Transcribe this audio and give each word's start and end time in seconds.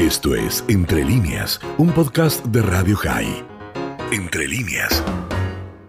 Esto 0.00 0.34
es 0.34 0.64
Entre 0.70 1.04
líneas, 1.04 1.60
un 1.76 1.92
podcast 1.92 2.42
de 2.46 2.62
Radio 2.62 2.96
High. 2.96 3.44
Entre 4.10 4.48
líneas. 4.48 5.04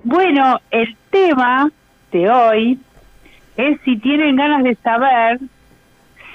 Bueno, 0.04 0.60
el 0.70 0.98
tema 1.12 1.72
de 2.12 2.30
hoy 2.30 2.78
es 3.56 3.80
si 3.86 3.96
tienen 4.00 4.36
ganas 4.36 4.66
de 4.66 4.76
saber 4.76 5.40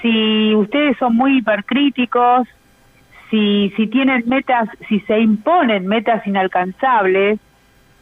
si 0.01 0.55
ustedes 0.55 0.97
son 0.97 1.15
muy 1.15 1.37
hipercríticos, 1.37 2.47
si, 3.29 3.71
si 3.77 3.85
tienen 3.85 4.23
metas, 4.25 4.69
si 4.89 4.99
se 5.01 5.19
imponen 5.19 5.85
metas 5.85 6.25
inalcanzables, 6.25 7.39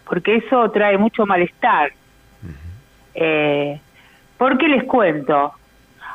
porque 0.08 0.38
eso 0.38 0.72
trae 0.72 0.98
mucho 0.98 1.26
malestar. 1.26 1.92
Eh, 3.14 3.78
porque 4.38 4.70
les 4.70 4.86
cuento, 4.86 5.54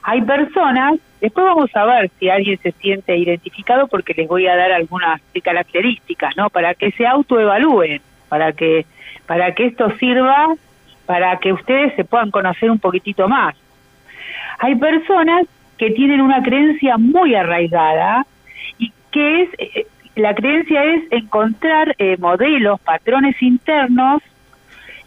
hay 0.03 0.23
personas, 0.23 0.99
después 1.21 1.47
vamos 1.47 1.71
a 1.75 1.85
ver 1.85 2.11
si 2.19 2.29
alguien 2.29 2.59
se 2.63 2.73
siente 2.73 3.17
identificado 3.17 3.87
porque 3.89 4.15
les 4.15 4.29
voy 4.29 4.47
a 4.47 4.57
dar 4.57 4.73
algunas 4.73 5.21
características, 5.43 6.37
¿no? 6.37 6.51
Para 6.51 6.75
que 6.75 6.91
se 6.93 7.07
autoevalúen, 7.07 8.01
para 8.29 8.53
que 8.53 8.87
para 9.27 9.55
que 9.55 9.67
esto 9.67 9.91
sirva 9.99 10.55
para 11.07 11.39
que 11.39 11.53
ustedes 11.53 11.95
se 11.97 12.05
puedan 12.05 12.31
conocer 12.31 12.71
un 12.71 12.79
poquitito 12.79 13.27
más. 13.27 13.57
Hay 14.61 14.77
personas 14.77 15.45
que 15.77 15.91
tienen 15.91 16.21
una 16.21 16.41
creencia 16.41 16.99
muy 16.99 17.35
arraigada 17.35 18.25
y 18.79 18.93
que 19.11 19.43
es 19.43 19.49
eh, 19.59 19.87
la 20.15 20.35
creencia 20.35 20.85
es 20.85 21.03
encontrar 21.11 21.95
eh, 21.99 22.17
modelos, 22.19 22.81
patrones 22.81 23.41
internos 23.43 24.23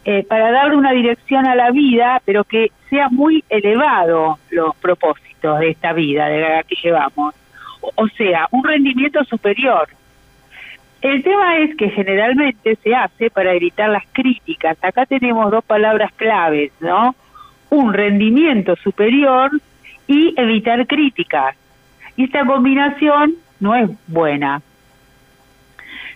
eh, 0.06 0.22
para 0.28 0.50
darle 0.50 0.76
una 0.76 0.92
dirección 0.92 1.46
a 1.46 1.54
la 1.54 1.70
vida, 1.70 2.20
pero 2.26 2.44
que 2.44 2.70
sea 2.90 3.08
muy 3.08 3.42
elevado 3.48 4.38
los 4.50 4.76
propósitos 4.76 5.60
de 5.60 5.70
esta 5.70 5.94
vida, 5.94 6.28
de 6.28 6.40
la 6.40 6.62
que 6.62 6.76
llevamos. 6.82 7.34
O, 7.80 8.08
sea, 8.08 8.46
un 8.50 8.64
rendimiento 8.64 9.24
superior. 9.24 9.88
El 11.00 11.22
tema 11.22 11.58
es 11.58 11.74
que 11.76 11.90
generalmente 11.90 12.76
se 12.82 12.94
hace 12.94 13.30
para 13.30 13.52
evitar 13.52 13.90
las 13.90 14.04
críticas. 14.12 14.76
Acá 14.82 15.06
tenemos 15.06 15.50
dos 15.50 15.64
palabras 15.64 16.12
claves, 16.14 16.72
¿no? 16.80 17.14
Un 17.70 17.92
rendimiento 17.92 18.76
superior 18.76 19.50
y 20.06 20.34
evitar 20.38 20.86
críticas. 20.86 21.56
Y 22.16 22.24
esta 22.24 22.44
combinación 22.44 23.34
no 23.60 23.74
es 23.74 23.90
buena. 24.06 24.62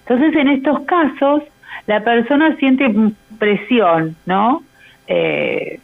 Entonces, 0.00 0.34
en 0.36 0.48
estos 0.48 0.80
casos, 0.80 1.42
la 1.86 2.02
persona 2.04 2.54
siente 2.56 2.94
presión, 3.38 4.16
¿no? 4.26 4.62
Eh, 5.06 5.80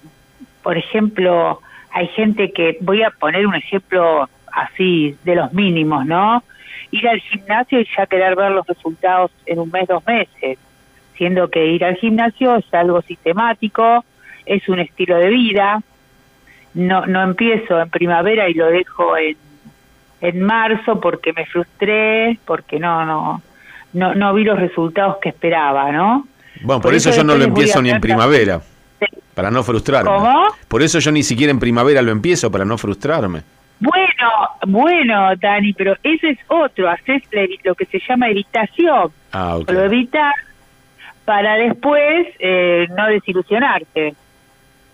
por 0.63 0.77
ejemplo, 0.77 1.61
hay 1.91 2.09
gente 2.09 2.53
que, 2.53 2.79
voy 2.81 3.03
a 3.03 3.11
poner 3.11 3.47
un 3.47 3.55
ejemplo 3.55 4.29
así, 4.53 5.17
de 5.25 5.35
los 5.35 5.53
mínimos, 5.53 6.07
¿no? 6.07 6.43
Ir 6.91 7.09
al 7.09 7.21
gimnasio 7.21 7.81
y 7.81 7.89
ya 7.97 8.07
querer 8.07 8.37
ver 8.37 8.53
los 8.53 8.67
resultados 8.67 9.31
en 9.47 9.59
un 9.59 9.71
mes, 9.71 9.89
dos 9.89 10.07
meses, 10.07 10.59
siendo 11.17 11.49
que 11.49 11.67
ir 11.67 11.85
al 11.85 11.97
gimnasio 11.97 12.57
es 12.57 12.75
algo 12.75 13.03
sistemático, 13.03 14.05
es 14.47 14.69
un 14.69 14.81
estilo 14.81 15.17
de 15.17 15.29
vida, 15.29 15.83
no, 16.75 17.07
no 17.07 17.23
empiezo 17.23 17.81
en 17.81 17.89
primavera 17.89 18.49
y 18.49 18.55
lo 18.55 18.67
dejo 18.67 19.17
en, 19.17 19.37
en 20.21 20.43
marzo 20.43 21.01
porque 21.01 21.33
me 21.33 21.47
frustré, 21.47 22.39
porque 22.45 22.79
no, 22.79 23.05
no, 23.05 23.43
no, 23.93 24.15
no 24.15 24.35
vi 24.35 24.45
los 24.45 24.59
resultados 24.59 25.19
que 25.19 25.31
esperaba, 25.31 25.93
¿no? 25.93 26.27
Bueno, 26.63 26.81
por, 26.81 26.95
eso, 26.95 27.11
yo 27.11 27.25
no 27.25 27.35
lo 27.37 27.45
empiezo 27.45 27.83
ni 27.83 27.91
en 27.91 28.01
primavera, 28.01 28.61
para 29.35 29.51
no 29.51 29.63
frustrarme. 29.63 30.11
¿Cómo? 30.11 30.49
Por 30.69 30.83
eso 30.83 30.99
yo 30.99 31.11
ni 31.13 31.23
siquiera 31.23 31.51
en 31.51 31.59
primavera 31.59 32.03
lo 32.03 32.13
empiezo, 32.13 32.51
para 32.51 32.65
no 32.65 32.79
frustrarme. 32.79 33.43
Bueno, 33.81 34.31
bueno, 34.67 35.37
Dani, 35.37 35.73
pero 35.73 35.97
ese 36.03 36.31
es 36.31 36.39
otro, 36.49 36.89
haces 36.89 37.23
lo 37.65 37.75
que 37.75 37.85
se 37.87 38.01
llama 38.09 38.29
evitación. 38.29 39.11
Ah, 39.33 39.59
Lo 39.67 39.85
evitas 39.85 40.35
para 41.25 41.57
después 41.57 42.29
eh, 42.39 42.87
no 42.97 43.07
desilusionarte, 43.09 44.15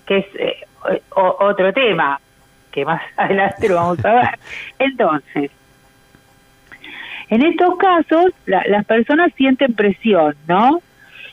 que 0.06 0.16
es 0.16 0.26
eh, 0.36 1.02
otro 1.10 1.72
tema 1.72 2.20
que 2.70 2.84
más 2.84 3.02
adelante 3.16 3.68
lo 3.68 3.74
vamos 3.76 4.04
a 4.04 4.12
ver. 4.12 4.38
Entonces, 4.78 5.50
en 7.28 7.42
estos 7.42 7.76
casos, 7.76 8.32
las 8.46 8.84
personas 8.86 9.32
sienten 9.36 9.74
presión, 9.74 10.34
¿no? 10.48 10.82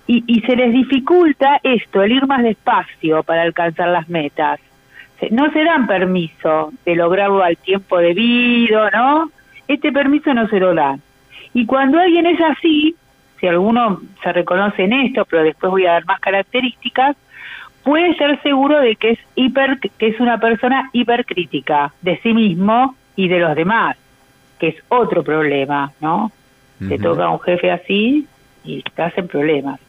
Y, 0.08 0.24
y, 0.26 0.42
se 0.42 0.56
les 0.56 0.72
dificulta 0.72 1.60
esto, 1.64 2.02
el 2.02 2.14
ir 2.14 2.28
más 2.28 2.42
despacio 2.42 3.24
para 3.24 3.42
alcanzar 3.42 3.90
las 3.90 4.08
metas. 4.08 4.60
No 5.32 5.52
se 5.52 5.64
dan 5.64 5.86
permiso 5.86 6.72
de 6.86 6.96
lograrlo 6.96 7.44
al 7.44 7.58
tiempo 7.58 7.98
debido, 7.98 8.90
¿no? 8.92 9.30
Este 9.68 9.92
permiso 9.92 10.34
no 10.34 10.48
se 10.48 10.60
lo 10.60 10.74
dan. 10.74 11.02
Y 11.54 11.66
cuando 11.66 12.00
alguien 12.00 12.26
es 12.26 12.40
así, 12.40 12.96
si 13.40 13.48
alguno 13.48 14.00
se 14.24 14.32
reconoce 14.32 14.84
en 14.84 14.94
esto, 14.94 15.26
pero 15.26 15.44
después 15.44 15.72
voy 15.72 15.86
a 15.86 15.94
dar 15.94 16.06
más 16.06 16.20
características, 16.22 17.18
puede 17.84 18.16
ser 18.16 18.42
seguro 18.44 18.80
de 18.80 18.96
que 18.96 19.12
es 19.12 19.20
hiper, 19.36 19.80
que 19.80 20.08
es 20.08 20.20
una 20.20 20.40
persona 20.40 20.90
hipercrítica 20.94 21.94
de 22.02 22.18
sí 22.20 22.34
mismo 22.34 22.96
y 23.16 23.28
de 23.28 23.40
los 23.40 23.56
demás 23.56 23.98
que 24.60 24.70
es 24.70 24.76
otro 24.90 25.24
problema, 25.24 25.92
¿no? 26.02 26.32
Te 26.88 27.00
toca 27.00 27.30
un 27.30 27.40
jefe 27.40 27.72
así 27.72 28.28
y 28.64 28.84
estás 28.86 29.18
en 29.18 29.28
problemas. 29.28 29.80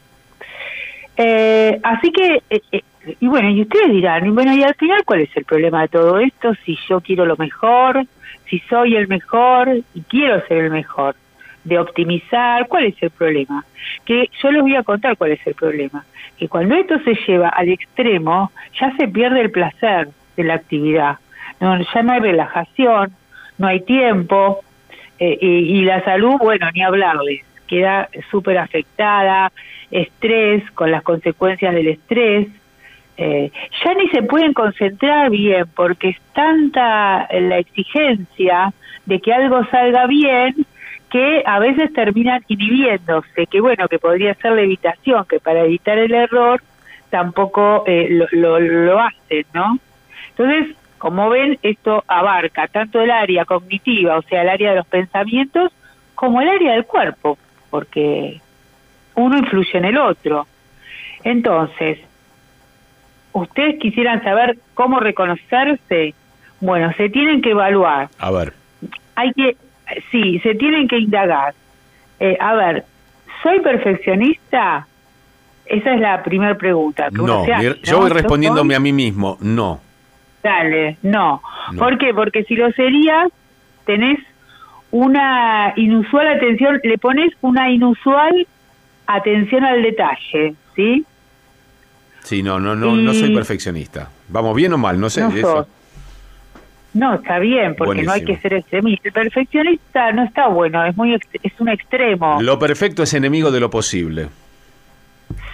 Eh, 1.21 1.77
así 1.83 2.13
que, 2.13 2.41
eh, 2.49 2.61
eh, 2.71 2.81
y 3.19 3.27
bueno, 3.27 3.49
y 3.49 3.61
ustedes 3.63 3.91
dirán, 3.91 4.25
y 4.25 4.29
bueno, 4.29 4.53
y 4.53 4.63
al 4.63 4.73
final, 4.75 5.03
¿cuál 5.03 5.19
es 5.19 5.35
el 5.35 5.43
problema 5.43 5.81
de 5.81 5.89
todo 5.89 6.17
esto? 6.17 6.53
Si 6.63 6.77
yo 6.87 7.01
quiero 7.01 7.25
lo 7.25 7.35
mejor, 7.35 8.05
si 8.49 8.59
soy 8.69 8.95
el 8.95 9.09
mejor 9.09 9.69
y 9.93 10.01
quiero 10.03 10.39
ser 10.47 10.59
el 10.59 10.71
mejor, 10.71 11.15
de 11.65 11.77
optimizar, 11.77 12.69
¿cuál 12.69 12.85
es 12.85 13.03
el 13.03 13.09
problema? 13.09 13.65
Que 14.05 14.29
yo 14.41 14.49
les 14.49 14.61
voy 14.61 14.77
a 14.77 14.83
contar 14.83 15.17
cuál 15.17 15.31
es 15.31 15.45
el 15.45 15.55
problema. 15.55 16.05
Que 16.37 16.47
cuando 16.47 16.75
esto 16.75 16.97
se 17.03 17.13
lleva 17.27 17.49
al 17.49 17.67
extremo, 17.67 18.53
ya 18.79 18.95
se 18.95 19.09
pierde 19.09 19.41
el 19.41 19.51
placer 19.51 20.07
de 20.37 20.43
la 20.45 20.53
actividad. 20.53 21.17
No, 21.59 21.77
ya 21.77 22.01
no 22.01 22.13
hay 22.13 22.21
relajación, 22.21 23.11
no 23.57 23.67
hay 23.67 23.81
tiempo, 23.81 24.61
eh, 25.19 25.37
y, 25.41 25.81
la 25.81 26.01
salud, 26.05 26.35
bueno, 26.39 26.69
ni 26.73 26.81
hablarles, 26.81 27.41
queda 27.69 28.09
súper 28.31 28.57
afectada, 28.57 29.51
estrés, 29.91 30.69
con 30.71 30.91
las 30.91 31.03
consecuencias 31.03 31.73
del 31.73 31.87
estrés, 31.87 32.47
eh, 33.17 33.51
ya 33.83 33.93
ni 33.93 34.07
se 34.09 34.23
pueden 34.23 34.53
concentrar 34.53 35.29
bien 35.29 35.65
porque 35.75 36.09
es 36.09 36.17
tanta 36.33 37.27
la 37.31 37.57
exigencia 37.57 38.73
de 39.05 39.19
que 39.19 39.33
algo 39.33 39.63
salga 39.65 40.07
bien 40.07 40.55
que 41.11 41.43
a 41.45 41.59
veces 41.59 41.91
terminan 41.93 42.41
inhibiéndose, 42.47 43.47
que 43.47 43.61
bueno, 43.61 43.87
que 43.87 43.99
podría 43.99 44.33
ser 44.35 44.53
la 44.53 44.61
evitación, 44.61 45.25
que 45.25 45.39
para 45.39 45.61
evitar 45.61 45.97
el 45.97 46.13
error 46.13 46.61
tampoco 47.09 47.83
eh, 47.87 48.07
lo, 48.09 48.27
lo, 48.31 48.59
lo 48.59 48.99
hacen, 48.99 49.45
¿no? 49.53 49.79
Entonces, 50.29 50.75
como 50.99 51.29
ven, 51.29 51.57
esto 51.63 52.03
abarca 52.07 52.67
tanto 52.67 53.01
el 53.01 53.11
área 53.11 53.45
cognitiva, 53.45 54.17
o 54.17 54.21
sea, 54.21 54.43
el 54.43 54.49
área 54.49 54.71
de 54.71 54.77
los 54.77 54.87
pensamientos, 54.87 55.71
como 56.15 56.41
el 56.41 56.49
área 56.49 56.73
del 56.73 56.85
cuerpo, 56.85 57.37
porque 57.69 58.41
uno 59.15 59.37
influye 59.37 59.77
en 59.77 59.85
el 59.85 59.97
otro. 59.97 60.47
Entonces, 61.23 61.99
ustedes 63.33 63.79
quisieran 63.79 64.23
saber 64.23 64.57
cómo 64.73 64.99
reconocerse, 64.99 66.13
bueno, 66.59 66.91
se 66.93 67.09
tienen 67.09 67.41
que 67.41 67.51
evaluar. 67.51 68.09
A 68.17 68.31
ver. 68.31 68.53
Hay 69.15 69.33
que, 69.33 69.57
sí, 70.11 70.39
se 70.39 70.55
tienen 70.55 70.87
que 70.87 70.97
indagar. 70.97 71.53
Eh, 72.19 72.37
a 72.39 72.53
ver, 72.53 72.85
¿soy 73.43 73.59
perfeccionista? 73.59 74.87
Esa 75.65 75.93
es 75.93 76.01
la 76.01 76.23
primera 76.23 76.55
pregunta. 76.55 77.09
no, 77.11 77.45
yo 77.83 77.99
voy 77.99 78.09
respondiéndome 78.09 78.75
a 78.75 78.79
mí 78.79 78.91
mismo, 78.91 79.37
no. 79.39 79.81
Dale, 80.41 80.97
no. 81.03 81.41
¿Por 81.77 81.97
qué? 81.97 82.13
Porque 82.13 82.43
si 82.45 82.55
lo 82.55 82.71
serías, 82.71 83.29
tenés 83.85 84.19
una 84.91 85.73
inusual 85.75 86.27
atención, 86.27 86.79
le 86.83 86.97
pones 86.97 87.31
una 87.41 87.69
inusual 87.69 88.47
atención 89.07 89.63
al 89.63 89.81
detalle, 89.81 90.55
¿sí? 90.75 91.05
Sí, 92.23 92.43
no, 92.43 92.59
no, 92.59 92.75
no, 92.75 92.95
no 92.95 93.13
soy 93.13 93.33
perfeccionista. 93.33 94.09
¿Vamos 94.27 94.55
bien 94.55 94.73
o 94.73 94.77
mal? 94.77 94.99
No 94.99 95.09
sé. 95.09 95.21
No, 95.21 95.29
eso. 95.29 95.67
no 96.93 97.15
está 97.15 97.39
bien, 97.39 97.75
porque 97.75 98.03
no 98.03 98.11
hay 98.11 98.23
que 98.23 98.37
ser 98.37 98.53
extremista. 98.53 99.07
El 99.07 99.13
perfeccionista 99.13 100.11
no 100.11 100.23
está 100.23 100.47
bueno, 100.47 100.85
es 100.85 100.95
muy 100.95 101.13
es 101.15 101.59
un 101.59 101.69
extremo. 101.69 102.39
Lo 102.41 102.59
perfecto 102.59 103.03
es 103.03 103.13
enemigo 103.13 103.51
de 103.51 103.59
lo 103.59 103.69
posible. 103.69 104.27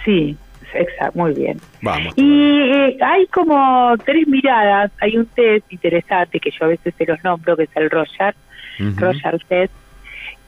Sí, 0.04 0.36
exacto, 0.74 1.18
muy 1.18 1.32
bien. 1.32 1.60
Y 2.16 2.60
eh, 2.60 2.98
hay 3.00 3.26
como 3.28 3.94
tres 4.04 4.26
miradas, 4.26 4.90
hay 5.00 5.16
un 5.16 5.26
test 5.26 5.72
interesante 5.72 6.40
que 6.40 6.50
yo 6.50 6.64
a 6.64 6.68
veces 6.68 6.94
se 6.96 7.06
los 7.06 7.22
nombro, 7.24 7.56
que 7.56 7.64
es 7.64 7.70
el 7.76 7.90
Roger, 7.90 8.34
Roger 8.78 9.40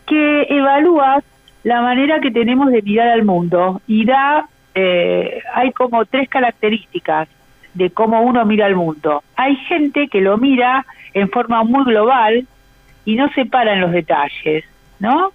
que 0.07 0.43
evalúa 0.49 1.23
la 1.65 1.83
manera 1.83 2.21
que 2.21 2.31
tenemos 2.31 2.71
de 2.73 2.83
mirar 2.83 3.09
al 3.09 3.25
mundo 3.25 3.81
y 3.87 4.05
da, 4.05 4.49
eh, 4.75 5.43
hay 5.55 5.73
como 5.73 6.05
tres 6.07 6.29
características 6.29 7.29
de 7.75 7.91
cómo 7.91 8.23
uno 8.23 8.45
mira 8.45 8.67
al 8.67 8.75
mundo. 8.75 9.23
Hay 9.37 9.57
gente 9.57 10.09
que 10.09 10.21
lo 10.21 10.39
mira 10.39 10.87
en 11.15 11.29
forma 11.31 11.63
muy 11.65 11.85
global 11.85 12.47
y 13.05 13.17
no 13.17 13.29
se 13.33 13.45
paran 13.47 13.81
los 13.81 13.93
detalles, 13.93 14.65
¿no? 14.99 15.33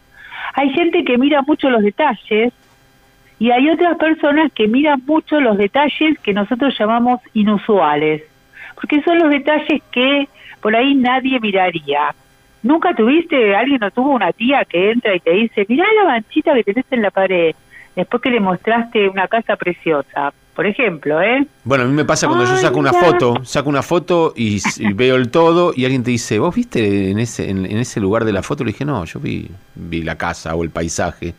Hay 0.55 0.69
gente 0.71 1.03
que 1.03 1.17
mira 1.17 1.41
mucho 1.41 1.69
los 1.69 1.83
detalles 1.83 2.51
y 3.39 3.51
hay 3.51 3.69
otras 3.69 3.97
personas 3.97 4.51
que 4.53 4.67
miran 4.67 5.01
mucho 5.05 5.39
los 5.39 5.57
detalles 5.57 6.17
que 6.19 6.33
nosotros 6.33 6.75
llamamos 6.77 7.19
inusuales, 7.33 8.23
porque 8.75 9.01
son 9.03 9.19
los 9.19 9.29
detalles 9.29 9.81
que 9.91 10.27
por 10.61 10.75
ahí 10.75 10.95
nadie 10.95 11.39
miraría. 11.39 12.15
¿Nunca 12.63 12.95
tuviste, 12.95 13.55
alguien 13.55 13.79
no 13.81 13.91
tuvo 13.91 14.11
una 14.11 14.31
tía 14.31 14.63
que 14.65 14.91
entra 14.91 15.13
y 15.13 15.19
te 15.19 15.31
dice, 15.31 15.65
mirá 15.67 15.85
la 16.01 16.05
manchita 16.05 16.53
que 16.53 16.63
tenés 16.63 16.85
en 16.91 17.01
la 17.01 17.11
pared, 17.11 17.53
después 17.95 18.23
que 18.23 18.29
le 18.29 18.39
mostraste 18.39 19.09
una 19.09 19.27
casa 19.27 19.57
preciosa? 19.57 20.33
Por 20.55 20.67
ejemplo, 20.67 21.21
¿eh? 21.21 21.45
Bueno, 21.63 21.83
a 21.83 21.87
mí 21.87 21.93
me 21.93 22.05
pasa 22.05 22.27
cuando 22.27 22.45
yo 22.45 22.55
saco 22.57 22.79
una 22.79 22.93
foto, 22.93 23.43
saco 23.43 23.69
una 23.69 23.81
foto 23.81 24.33
y, 24.35 24.61
veo 24.93 25.15
el 25.15 25.29
todo 25.31 25.73
y 25.75 25.83
alguien 25.83 26.03
te 26.03 26.11
dice, 26.11 26.37
¿vos 26.37 26.55
viste 26.55 27.09
en 27.09 27.19
ese, 27.19 27.49
en, 27.49 27.65
ese 27.65 27.99
lugar 27.99 28.23
de 28.23 28.31
la 28.31 28.43
foto? 28.43 28.63
Le 28.63 28.71
dije, 28.71 28.85
no, 28.85 29.03
yo 29.03 29.19
vi, 29.19 29.49
vi 29.73 30.03
la 30.03 30.15
casa 30.15 30.53
o 30.55 30.63
el 30.63 30.69
paisaje. 30.69 31.33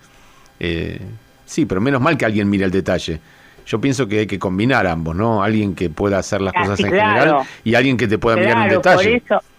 Eh, 0.59 1.01
sí, 1.47 1.65
pero 1.65 1.81
menos 1.81 2.01
mal 2.01 2.19
que 2.19 2.25
alguien 2.25 2.51
mire 2.51 2.65
el 2.65 2.73
detalle. 2.73 3.21
Yo 3.67 3.81
pienso 3.81 4.09
que 4.09 4.19
hay 4.21 4.27
que 4.27 4.39
combinar 4.39 4.87
ambos, 4.87 5.15
¿no? 5.15 5.45
Alguien 5.45 5.77
que 5.77 5.91
pueda 5.91 6.19
hacer 6.19 6.41
las 6.41 6.53
cosas 6.53 6.81
en 6.81 6.87
general 6.87 7.39
y 7.63 7.77
alguien 7.77 7.97
que 7.97 8.09
te 8.09 8.19
pueda 8.19 8.37
mirar 8.37 8.59
un 8.59 8.69
detalle. 8.69 9.21
Por 9.21 9.37
eso, 9.39 9.54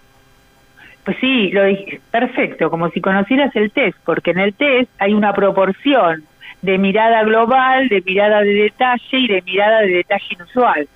pues 1.05 1.17
sí, 1.21 1.51
lo 1.51 1.63
dije, 1.63 2.01
perfecto, 2.09 2.71
como 2.71 2.89
si 2.89 2.99
conocieras 2.99 3.55
el 3.55 3.71
test, 3.71 3.97
porque 4.03 4.31
en 4.31 4.39
el 4.39 4.55
test 4.55 4.89
hay 4.97 5.13
una 5.13 5.33
proporción 5.33 6.23
de 6.63 6.79
mirada 6.79 7.23
global, 7.23 7.87
de 7.89 8.01
mirada 8.01 8.41
de 8.41 8.53
detalle 8.53 9.17
y 9.19 9.27
de 9.27 9.41
mirada 9.43 9.81
de 9.81 9.89
detalle 9.89 10.25
inusual. 10.31 10.87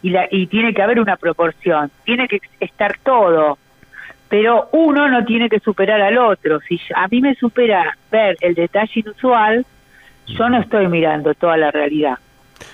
Y, 0.00 0.10
la, 0.10 0.26
y 0.30 0.46
tiene 0.46 0.72
que 0.72 0.82
haber 0.82 1.00
una 1.00 1.16
proporción, 1.16 1.90
tiene 2.04 2.28
que 2.28 2.40
estar 2.60 2.96
todo, 3.02 3.58
pero 4.28 4.68
uno 4.72 5.08
no 5.08 5.24
tiene 5.26 5.50
que 5.50 5.60
superar 5.60 6.00
al 6.00 6.16
otro. 6.16 6.60
Si 6.66 6.80
a 6.94 7.06
mí 7.08 7.20
me 7.20 7.34
supera 7.34 7.96
ver 8.10 8.36
el 8.40 8.54
detalle 8.54 9.00
inusual, 9.00 9.66
yo 10.26 10.48
no 10.48 10.60
estoy 10.60 10.88
mirando 10.88 11.34
toda 11.34 11.58
la 11.58 11.70
realidad. 11.70 12.18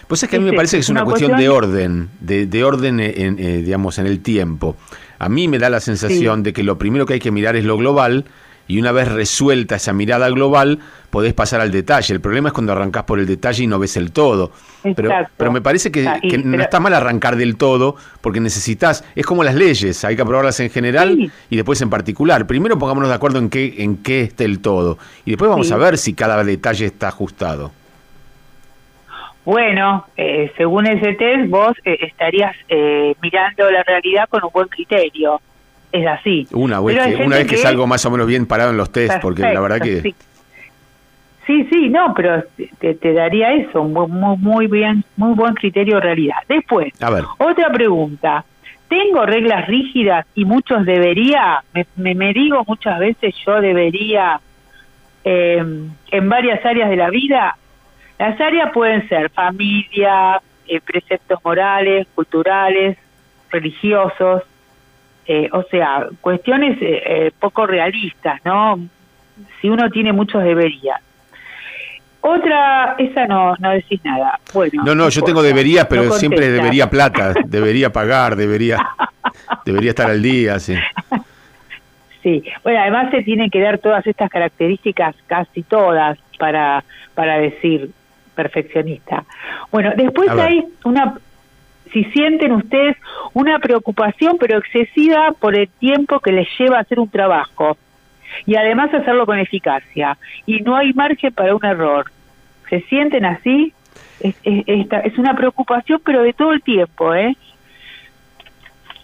Pues 0.06 0.22
es 0.22 0.28
que 0.28 0.36
a 0.36 0.38
mí 0.38 0.44
me 0.44 0.56
parece 0.56 0.76
que 0.76 0.82
es 0.82 0.88
una, 0.88 1.04
cuestión, 1.04 1.36
de 1.36 1.48
orden, 1.48 2.08
de, 2.20 2.46
de 2.46 2.64
orden 2.64 3.00
en, 3.00 3.38
eh, 3.38 3.62
digamos, 3.62 3.98
en 3.98 4.06
el 4.06 4.22
tiempo. 4.22 4.76
A 5.18 5.28
mí 5.28 5.48
me 5.48 5.58
da 5.58 5.70
la 5.70 5.80
sensación 5.80 6.42
de 6.42 6.52
que 6.52 6.62
lo 6.62 6.78
primero 6.78 7.06
que 7.06 7.14
hay 7.14 7.20
que 7.20 7.30
mirar 7.30 7.56
es 7.56 7.64
lo 7.64 7.76
global 7.76 8.24
y 8.66 8.78
una 8.78 8.92
vez 8.92 9.08
resuelta 9.08 9.76
esa 9.76 9.92
mirada 9.92 10.28
global, 10.30 10.78
podés 11.10 11.34
pasar 11.34 11.60
al 11.60 11.70
detalle. 11.70 12.14
El 12.14 12.20
problema 12.20 12.48
es 12.48 12.52
cuando 12.54 12.72
arrancás 12.72 13.04
por 13.04 13.18
el 13.18 13.26
detalle 13.26 13.64
y 13.64 13.66
no 13.66 13.78
ves 13.78 13.96
el 13.96 14.10
todo. 14.10 14.52
Pero, 14.82 15.10
pero 15.36 15.52
me 15.52 15.60
parece 15.60 15.90
que, 15.92 16.04
no 16.44 16.62
está 16.62 16.80
mal 16.80 16.94
arrancar 16.94 17.36
del 17.36 17.56
todo, 17.56 17.96
porque 18.20 18.40
necesitas, 18.40 19.04
es 19.14 19.26
como 19.26 19.44
las 19.44 19.54
leyes, 19.54 20.04
hay 20.04 20.16
que 20.16 20.22
aprobarlas 20.22 20.60
en 20.60 20.70
general 20.70 21.30
y 21.50 21.56
después 21.56 21.80
en 21.82 21.90
particular. 21.90 22.46
Primero 22.46 22.78
pongámonos 22.78 23.08
de 23.08 23.14
acuerdo 23.14 23.38
en 23.38 23.50
qué, 23.50 23.74
en 23.78 23.98
qué 23.98 24.22
está 24.22 24.44
el 24.44 24.60
todo, 24.60 24.98
y 25.24 25.32
después 25.32 25.50
vamos 25.50 25.70
a 25.70 25.76
ver 25.76 25.98
si 25.98 26.14
cada 26.14 26.42
detalle 26.42 26.86
está 26.86 27.08
ajustado. 27.08 27.72
Bueno, 29.44 30.06
eh, 30.16 30.52
según 30.56 30.86
ese 30.86 31.14
test, 31.14 31.50
vos 31.50 31.76
eh, 31.84 31.98
estarías 32.00 32.56
eh, 32.68 33.14
mirando 33.20 33.70
la 33.70 33.82
realidad 33.82 34.28
con 34.28 34.42
un 34.42 34.50
buen 34.52 34.68
criterio 34.68 35.40
es 35.94 36.06
así. 36.08 36.48
Una 36.50 36.80
vez, 36.80 36.98
que, 36.98 37.24
una 37.24 37.36
vez 37.36 37.46
que, 37.46 37.56
salgo 37.56 37.86
más 37.86 38.04
o 38.04 38.10
menos 38.10 38.26
bien 38.26 38.46
parado 38.46 38.70
en 38.70 38.76
los 38.76 38.90
test, 38.90 39.20
porque 39.20 39.42
la 39.42 39.60
verdad 39.60 39.80
que... 39.80 40.00
Sí. 41.46 41.66
sí, 41.70 41.88
no, 41.88 42.12
pero 42.14 42.42
te, 42.80 43.12
daría 43.12 43.52
eso, 43.52 43.82
un 43.82 43.92
muy, 43.92 44.36
muy, 44.38 44.66
bien, 44.66 45.04
muy 45.16 45.34
buen 45.34 45.54
criterio 45.54 45.96
de 45.96 46.00
realidad. 46.00 46.38
Después, 46.48 46.92
A 47.00 47.10
ver. 47.10 47.24
otra 47.38 47.70
pregunta. 47.70 48.44
¿Tengo 48.88 49.24
reglas 49.24 49.68
rígidas 49.68 50.26
y 50.34 50.44
muchos 50.44 50.84
debería? 50.84 51.62
Me, 51.72 52.14
me, 52.14 52.32
digo 52.32 52.64
muchas 52.66 52.98
veces 52.98 53.34
yo 53.46 53.60
debería 53.60 54.40
em, 55.22 55.90
en 56.10 56.28
varias 56.28 56.64
áreas 56.64 56.90
de 56.90 56.96
la 56.96 57.10
vida. 57.10 57.56
Las 58.18 58.40
áreas 58.40 58.70
pueden 58.72 59.08
ser 59.08 59.30
familia, 59.30 60.40
eh, 60.66 60.80
preceptos 60.80 61.38
morales, 61.44 62.06
culturales, 62.14 62.96
religiosos, 63.50 64.42
eh, 65.26 65.48
o 65.52 65.62
sea, 65.64 66.06
cuestiones 66.20 66.76
eh, 66.82 67.02
eh, 67.06 67.32
poco 67.38 67.66
realistas, 67.66 68.40
¿no? 68.44 68.78
Si 69.60 69.68
uno 69.68 69.90
tiene 69.90 70.12
muchos 70.12 70.42
debería. 70.42 71.00
Otra, 72.20 72.94
esa 72.98 73.26
no, 73.26 73.54
no 73.58 73.70
decís 73.70 74.00
nada. 74.04 74.38
Bueno. 74.52 74.82
No, 74.84 74.94
no, 74.94 75.08
yo 75.08 75.22
tengo 75.22 75.42
debería, 75.42 75.88
pero 75.88 76.10
siempre 76.12 76.50
debería 76.50 76.88
plata, 76.88 77.34
debería 77.44 77.90
pagar, 77.90 78.36
debería, 78.36 78.78
debería 79.64 79.90
estar 79.90 80.10
al 80.10 80.22
día, 80.22 80.58
sí. 80.58 80.74
Sí, 82.22 82.42
bueno, 82.62 82.80
además 82.80 83.10
se 83.10 83.22
tienen 83.22 83.50
que 83.50 83.60
dar 83.60 83.78
todas 83.78 84.06
estas 84.06 84.30
características, 84.30 85.14
casi 85.26 85.62
todas, 85.62 86.18
para, 86.38 86.82
para 87.14 87.38
decir 87.38 87.90
perfeccionista. 88.34 89.24
Bueno, 89.70 89.92
después 89.96 90.30
hay 90.30 90.64
una, 90.84 91.14
si 91.92 92.04
sienten 92.04 92.52
ustedes 92.52 92.96
una 93.32 93.58
preocupación 93.58 94.36
pero 94.38 94.58
excesiva 94.58 95.32
por 95.38 95.56
el 95.56 95.68
tiempo 95.68 96.20
que 96.20 96.32
les 96.32 96.48
lleva 96.58 96.80
hacer 96.80 97.00
un 97.00 97.08
trabajo 97.08 97.76
y 98.46 98.56
además 98.56 98.92
hacerlo 98.92 99.26
con 99.26 99.38
eficacia 99.38 100.18
y 100.46 100.60
no 100.60 100.76
hay 100.76 100.92
margen 100.92 101.32
para 101.32 101.54
un 101.54 101.64
error. 101.64 102.06
¿Se 102.68 102.80
sienten 102.82 103.24
así? 103.24 103.72
Es, 104.20 104.34
es, 104.44 105.18
una 105.18 105.34
preocupación 105.34 106.00
pero 106.04 106.22
de 106.22 106.32
todo 106.32 106.52
el 106.52 106.62
tiempo, 106.62 107.14
¿eh? 107.14 107.36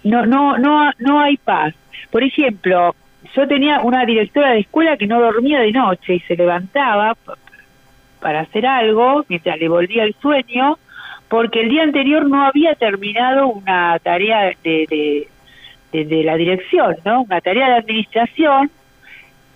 No, 0.02 0.24
no, 0.24 0.56
no, 0.56 0.90
no 0.98 1.20
hay 1.20 1.36
paz. 1.36 1.74
Por 2.10 2.22
ejemplo, 2.24 2.94
yo 3.36 3.46
tenía 3.46 3.80
una 3.80 4.04
directora 4.04 4.52
de 4.52 4.60
escuela 4.60 4.96
que 4.96 5.06
no 5.06 5.20
dormía 5.20 5.60
de 5.60 5.72
noche 5.72 6.14
y 6.14 6.20
se 6.20 6.36
levantaba 6.36 7.16
para 8.20 8.40
hacer 8.40 8.66
algo 8.66 9.24
mientras 9.28 9.58
le 9.58 9.68
volvía 9.68 10.04
el 10.04 10.14
sueño 10.20 10.78
porque 11.30 11.60
el 11.60 11.68
día 11.68 11.84
anterior 11.84 12.28
no 12.28 12.44
había 12.44 12.74
terminado 12.74 13.46
una 13.46 13.98
tarea 14.00 14.52
de, 14.64 15.28
de, 15.92 16.24
la 16.24 16.34
dirección, 16.34 16.96
¿no? 17.04 17.22
Una 17.22 17.40
tarea 17.40 17.68
de 17.68 17.74
administración 17.76 18.68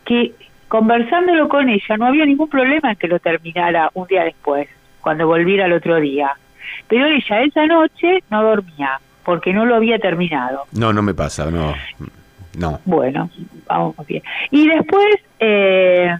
que 0.04 0.32
conversándolo 0.68 1.48
con 1.48 1.68
ella 1.68 1.96
no 1.96 2.06
había 2.06 2.26
ningún 2.26 2.48
problema 2.48 2.92
en 2.92 2.96
que 2.96 3.08
lo 3.08 3.18
terminara 3.18 3.90
un 3.94 4.06
día 4.06 4.22
después, 4.22 4.68
cuando 5.00 5.26
volviera 5.26 5.66
el 5.66 5.72
otro 5.72 6.00
día. 6.00 6.36
Pero 6.86 7.06
ella 7.06 7.42
esa 7.42 7.66
noche 7.66 8.22
no 8.30 8.44
dormía 8.44 9.00
porque 9.24 9.52
no 9.52 9.64
lo 9.64 9.74
había 9.74 9.98
terminado. 9.98 10.62
No, 10.72 10.92
no 10.92 11.02
me 11.02 11.12
pasa, 11.12 11.50
no. 11.50 11.74
No. 12.56 12.78
Bueno, 12.84 13.30
vamos 13.66 13.96
bien. 14.06 14.22
Y 14.52 14.68
después, 14.68 15.16
eh, 15.40 16.16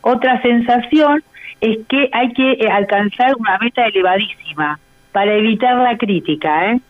otra 0.00 0.42
sensación 0.42 1.22
es 1.60 1.78
que 1.88 2.08
hay 2.12 2.32
que 2.32 2.52
eh, 2.52 2.68
alcanzar 2.70 3.34
una 3.36 3.58
meta 3.58 3.86
elevadísima 3.86 4.78
para 5.12 5.34
evitar 5.34 5.76
la 5.76 5.96
crítica, 5.96 6.72
¿eh? 6.72 6.80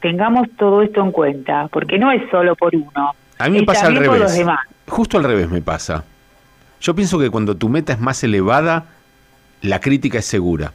Tengamos 0.00 0.48
todo 0.56 0.82
esto 0.82 1.02
en 1.02 1.10
cuenta, 1.10 1.68
porque 1.68 1.98
no 1.98 2.10
es 2.12 2.22
solo 2.30 2.54
por 2.54 2.74
uno. 2.74 3.14
A 3.38 3.48
mí 3.48 3.58
me 3.58 3.64
pasa 3.64 3.86
al 3.86 3.96
revés. 3.96 4.36
Justo 4.86 5.18
al 5.18 5.24
revés 5.24 5.48
me 5.50 5.60
pasa. 5.60 6.04
Yo 6.80 6.94
pienso 6.94 7.18
que 7.18 7.28
cuando 7.28 7.56
tu 7.56 7.68
meta 7.68 7.92
es 7.92 8.00
más 8.00 8.22
elevada, 8.22 8.86
la 9.62 9.80
crítica 9.80 10.18
es 10.18 10.24
segura, 10.24 10.72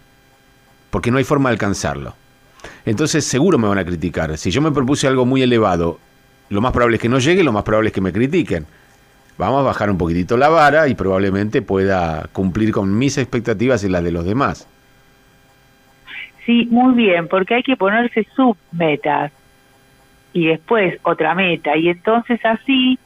porque 0.91 1.11
no 1.11 1.17
hay 1.17 1.23
forma 1.23 1.49
de 1.49 1.53
alcanzarlo. 1.53 2.13
Entonces 2.85 3.25
seguro 3.25 3.57
me 3.57 3.67
van 3.67 3.77
a 3.77 3.85
criticar. 3.85 4.37
Si 4.37 4.51
yo 4.51 4.61
me 4.61 4.71
propuse 4.71 5.07
algo 5.07 5.25
muy 5.25 5.41
elevado, 5.41 5.99
lo 6.49 6.61
más 6.61 6.71
probable 6.71 6.97
es 6.97 7.01
que 7.01 7.09
no 7.09 7.19
llegue, 7.19 7.43
lo 7.43 7.51
más 7.51 7.63
probable 7.63 7.89
es 7.89 7.93
que 7.93 8.01
me 8.01 8.13
critiquen. 8.13 8.65
Vamos 9.37 9.61
a 9.61 9.63
bajar 9.63 9.89
un 9.89 9.97
poquitito 9.97 10.37
la 10.37 10.49
vara 10.49 10.87
y 10.87 10.95
probablemente 10.95 11.61
pueda 11.61 12.27
cumplir 12.31 12.71
con 12.71 12.97
mis 12.97 13.17
expectativas 13.17 13.83
y 13.83 13.89
las 13.89 14.03
de 14.03 14.11
los 14.11 14.25
demás. 14.25 14.67
Sí, 16.45 16.67
muy 16.71 16.93
bien, 16.93 17.27
porque 17.27 17.55
hay 17.55 17.63
que 17.63 17.75
ponerse 17.75 18.25
submetas 18.35 19.31
y 20.31 20.47
después 20.47 20.99
otra 21.03 21.33
meta 21.33 21.75
y 21.75 21.89
entonces 21.89 22.39
así 22.45 22.99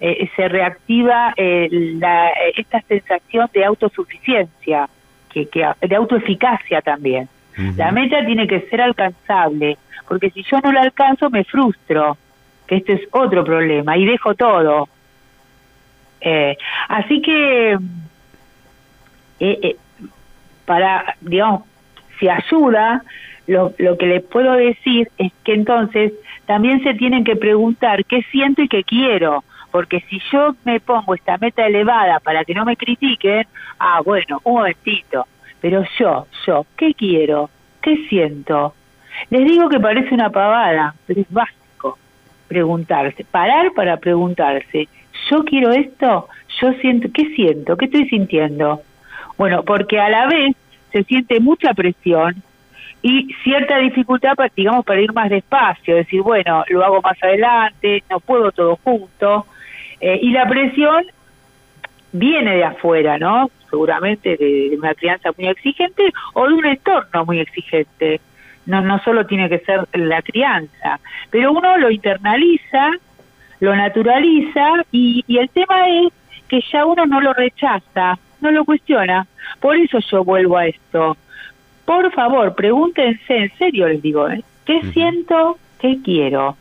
eh, 0.00 0.28
se 0.34 0.48
reactiva 0.48 1.32
eh, 1.36 1.68
la, 1.70 2.30
esta 2.56 2.80
sensación 2.82 3.48
de 3.52 3.64
autosuficiencia, 3.64 4.88
que, 5.30 5.46
que 5.48 5.66
de 5.80 5.96
autoeficacia 5.96 6.80
también. 6.82 7.28
La 7.76 7.90
meta 7.90 8.24
tiene 8.26 8.46
que 8.46 8.68
ser 8.68 8.82
alcanzable, 8.82 9.78
porque 10.06 10.28
si 10.30 10.42
yo 10.42 10.60
no 10.60 10.72
la 10.72 10.82
alcanzo 10.82 11.30
me 11.30 11.42
frustro, 11.44 12.18
que 12.66 12.76
este 12.76 12.92
es 12.94 13.00
otro 13.12 13.44
problema, 13.44 13.96
y 13.96 14.04
dejo 14.04 14.34
todo. 14.34 14.90
Eh, 16.20 16.56
así 16.88 17.20
que, 17.22 17.78
para, 20.64 21.16
digamos, 21.20 21.62
si 22.18 22.28
ayuda, 22.28 23.02
lo, 23.46 23.72
lo 23.78 23.96
que 23.96 24.06
les 24.06 24.22
puedo 24.22 24.52
decir 24.54 25.08
es 25.18 25.32
que 25.44 25.54
entonces 25.54 26.12
también 26.46 26.82
se 26.82 26.94
tienen 26.94 27.24
que 27.24 27.36
preguntar 27.36 28.04
qué 28.04 28.22
siento 28.30 28.62
y 28.62 28.68
qué 28.68 28.82
quiero, 28.82 29.44
porque 29.70 30.00
si 30.08 30.20
yo 30.32 30.54
me 30.64 30.80
pongo 30.80 31.14
esta 31.14 31.36
meta 31.38 31.66
elevada 31.66 32.20
para 32.20 32.44
que 32.44 32.54
no 32.54 32.64
me 32.64 32.76
critiquen, 32.76 33.46
ah, 33.78 34.00
bueno, 34.04 34.40
un 34.44 34.54
momentito, 34.54 35.26
pero 35.60 35.84
yo, 35.98 36.26
yo, 36.46 36.66
¿qué 36.76 36.94
quiero? 36.94 37.50
¿Qué 37.82 38.06
siento? 38.08 38.74
Les 39.30 39.44
digo 39.44 39.68
que 39.68 39.80
parece 39.80 40.14
una 40.14 40.30
pavada, 40.30 40.94
pero 41.06 41.20
es 41.20 41.30
básico 41.30 41.98
preguntarse, 42.48 43.24
parar 43.24 43.72
para 43.74 43.96
preguntarse, 43.96 44.88
yo 45.30 45.44
quiero 45.44 45.72
esto, 45.72 46.28
yo 46.60 46.72
siento, 46.74 47.08
¿qué 47.12 47.34
siento? 47.34 47.76
¿Qué 47.76 47.86
estoy 47.86 48.08
sintiendo? 48.08 48.82
Bueno, 49.36 49.62
porque 49.62 50.00
a 50.00 50.08
la 50.08 50.26
vez 50.26 50.56
se 50.92 51.04
siente 51.04 51.40
mucha 51.40 51.74
presión 51.74 52.42
y 53.02 53.32
cierta 53.44 53.78
dificultad, 53.78 54.34
para, 54.34 54.50
digamos, 54.56 54.84
para 54.84 55.00
ir 55.00 55.12
más 55.12 55.30
despacio, 55.30 55.94
decir, 55.94 56.22
bueno, 56.22 56.64
lo 56.68 56.84
hago 56.84 57.00
más 57.02 57.22
adelante, 57.22 58.02
no 58.10 58.20
puedo 58.20 58.50
todo 58.52 58.78
junto. 58.82 59.46
Eh, 60.00 60.18
y 60.22 60.30
la 60.30 60.46
presión 60.48 61.04
viene 62.12 62.56
de 62.56 62.64
afuera, 62.64 63.18
¿no? 63.18 63.50
Seguramente 63.70 64.36
de, 64.36 64.76
una 64.78 64.94
crianza 64.94 65.30
muy 65.36 65.48
exigente 65.48 66.12
o 66.34 66.48
de 66.48 66.54
un 66.54 66.66
entorno 66.66 67.24
muy 67.24 67.40
exigente. 67.40 68.20
No, 68.64 68.80
no 68.80 68.98
solo 69.00 69.26
tiene 69.26 69.48
que 69.48 69.60
ser 69.60 69.86
la 69.92 70.22
crianza, 70.22 70.98
pero 71.30 71.52
uno 71.52 71.78
lo 71.78 71.90
internaliza, 71.90 72.90
lo 73.60 73.74
naturaliza 73.74 74.84
y, 74.92 75.24
y 75.26 75.38
el 75.38 75.48
tema 75.50 75.88
es 75.88 76.12
que 76.48 76.62
ya 76.72 76.84
uno 76.84 77.06
no 77.06 77.20
lo 77.20 77.32
rechaza, 77.32 78.18
no 78.40 78.50
lo 78.50 78.64
cuestiona. 78.64 79.26
Por 79.60 79.76
eso 79.76 79.98
yo 80.10 80.24
vuelvo 80.24 80.56
a 80.56 80.66
esto. 80.66 81.16
Por 81.84 82.12
favor, 82.12 82.54
pregúntense, 82.54 83.36
en 83.36 83.52
serio 83.56 83.88
les 83.88 84.02
digo, 84.02 84.28
¿eh? 84.28 84.42
¿qué 84.64 84.82
siento? 84.92 85.58
¿Qué 85.80 85.98
quiero? 86.04 86.56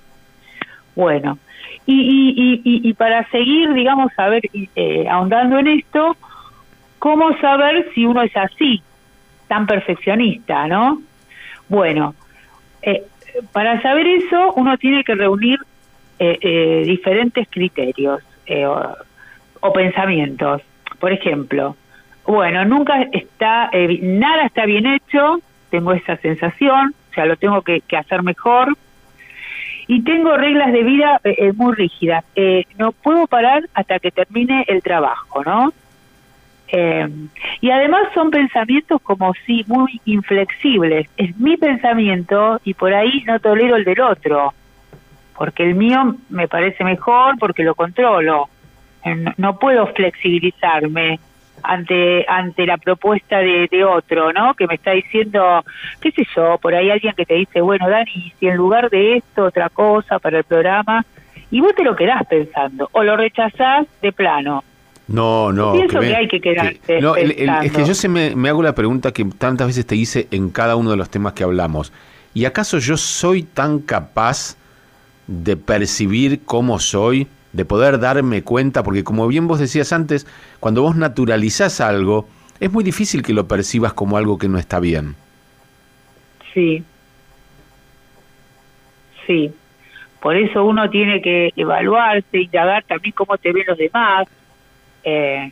Bueno, 0.95 1.39
y, 1.85 2.61
y, 2.63 2.89
y, 2.89 2.93
para 2.93 3.27
seguir, 3.29 3.73
digamos, 3.73 4.11
a 4.17 4.29
ver, 4.29 4.43
eh, 4.75 5.07
ahondando 5.09 5.59
en 5.59 5.67
esto, 5.67 6.15
¿cómo 6.99 7.35
saber 7.37 7.89
si 7.93 8.05
uno 8.05 8.21
es 8.21 8.35
así, 8.35 8.81
tan 9.47 9.67
perfeccionista, 9.67 10.67
no? 10.67 11.01
Bueno, 11.67 12.15
eh, 12.81 13.03
para 13.51 13.81
saber 13.81 14.07
eso, 14.07 14.53
uno 14.53 14.77
tiene 14.77 15.03
que 15.03 15.15
reunir 15.15 15.59
eh, 16.19 16.83
diferentes 16.85 17.47
criterios 17.49 18.21
o 19.59 19.73
pensamientos. 19.73 20.61
Por 20.99 21.11
ejemplo, 21.11 21.75
bueno, 22.25 22.65
nunca 22.65 23.03
está, 23.11 23.69
eh, 23.71 23.99
nada 24.01 24.45
está 24.45 24.65
bien 24.65 24.87
hecho, 24.87 25.39
tengo 25.69 25.93
esa 25.93 26.17
sensación, 26.17 26.95
o 27.11 27.13
sea, 27.13 27.25
lo 27.25 27.35
tengo 27.37 27.61
que, 27.61 27.81
hacer 27.95 28.23
mejor. 28.23 28.75
Y 29.87 30.01
tengo 30.01 30.35
reglas 30.35 30.73
de 30.73 30.81
vida 30.81 31.21
eh, 31.23 31.35
eh, 31.37 31.53
muy 31.53 31.75
rígidas. 31.75 32.25
no 32.79 32.91
puedo 32.91 33.27
parar 33.27 33.63
hasta 33.75 33.99
que 33.99 34.09
termine 34.09 34.65
el 34.67 34.81
trabajo, 34.81 35.43
¿no? 35.43 35.73
y 37.61 37.69
además 37.69 38.01
son 38.13 38.31
pensamientos 38.31 39.01
como 39.01 39.33
si 39.45 39.63
muy 39.67 40.01
inflexibles. 40.03 41.07
Es 41.15 41.37
mi 41.37 41.55
pensamiento 41.55 42.59
y 42.65 42.73
por 42.73 42.93
ahí 42.93 43.23
no 43.25 43.39
tolero 43.39 43.77
el 43.77 43.85
del 43.85 44.01
otro, 44.01 44.53
porque 45.35 45.63
el 45.63 45.75
mío 45.75 46.15
me 46.29 46.47
parece 46.47 46.83
mejor 46.83 47.37
porque 47.39 47.63
lo 47.63 47.75
controlo. 47.75 48.49
no 49.37 49.59
puedo 49.59 49.87
flexibilizarme 49.87 51.19
ante 51.63 52.25
ante 52.27 52.65
la 52.65 52.77
propuesta 52.77 53.39
de, 53.39 53.67
de, 53.71 53.83
otro, 53.83 54.31
¿no? 54.33 54.53
Que 54.53 54.67
me 54.67 54.75
está 54.75 54.91
diciendo, 54.91 55.63
qué 55.99 56.11
sé 56.11 56.25
yo, 56.35 56.57
por 56.61 56.75
ahí 56.75 56.89
alguien 56.89 57.13
que 57.15 57.25
te 57.25 57.35
dice, 57.35 57.61
bueno, 57.61 57.89
Dani, 57.89 58.33
si 58.39 58.47
en 58.47 58.55
lugar 58.55 58.89
de 58.89 59.17
esto 59.17 59.45
otra 59.45 59.69
cosa 59.69 60.19
para 60.19 60.39
el 60.39 60.43
programa, 60.43 61.05
y 61.51 61.61
vos 61.61 61.73
te 61.75 61.83
lo 61.83 61.95
quedás 61.95 62.25
pensando, 62.27 62.89
o 62.91 63.03
lo 63.03 63.17
rechazás 63.17 63.87
de 64.01 64.11
plano. 64.11 64.63
No, 65.07 65.51
no. 65.51 65.73
pienso 65.73 65.99
que, 65.99 66.15
hay 66.15 66.27
que 66.27 66.41
quedarse 66.41 66.99
no, 66.99 67.15
es 67.15 67.71
que 67.71 67.85
yo 67.85 67.93
se 67.93 68.09
me, 68.09 68.35
me 68.35 68.49
hago 68.49 68.63
la 68.63 68.73
pregunta 68.73 69.11
que 69.11 69.23
tantas 69.23 69.67
veces 69.67 69.85
te 69.85 69.95
hice 69.95 70.27
en 70.31 70.49
cada 70.49 70.75
uno 70.75 70.89
de 70.89 70.97
los 70.97 71.11
temas 71.11 71.33
que 71.33 71.43
hablamos. 71.43 71.93
¿Y 72.33 72.45
acaso 72.45 72.79
yo 72.79 72.97
soy 72.97 73.43
tan 73.43 73.79
capaz 73.79 74.57
de 75.27 75.57
percibir 75.57 76.41
cómo 76.45 76.79
soy? 76.79 77.27
de 77.55 77.63
poder 77.63 77.99
darme 77.99 78.43
cuenta, 78.43 78.83
porque 78.83 79.05
como 79.05 79.29
bien 79.29 79.47
vos 79.47 79.59
decías 79.59 79.93
antes, 79.93 80.27
cuando 80.59 80.81
vos 80.81 80.97
naturalizás 80.97 81.79
algo, 81.79 82.27
es 82.59 82.69
muy 82.69 82.83
difícil 82.83 83.23
que 83.23 83.31
lo 83.31 83.47
percibas 83.47 83.93
como 83.93 84.17
algo 84.17 84.37
que 84.37 84.49
no 84.49 84.59
está 84.59 84.81
bien. 84.81 85.15
Sí, 86.53 86.83
sí. 89.25 89.53
Por 90.19 90.35
eso 90.35 90.65
uno 90.65 90.89
tiene 90.89 91.21
que 91.21 91.53
evaluarse, 91.55 92.41
indagar 92.41 92.83
también 92.83 93.13
cómo 93.15 93.37
te 93.37 93.53
ven 93.53 93.63
los 93.67 93.77
demás. 93.77 94.27
Eh, 95.05 95.51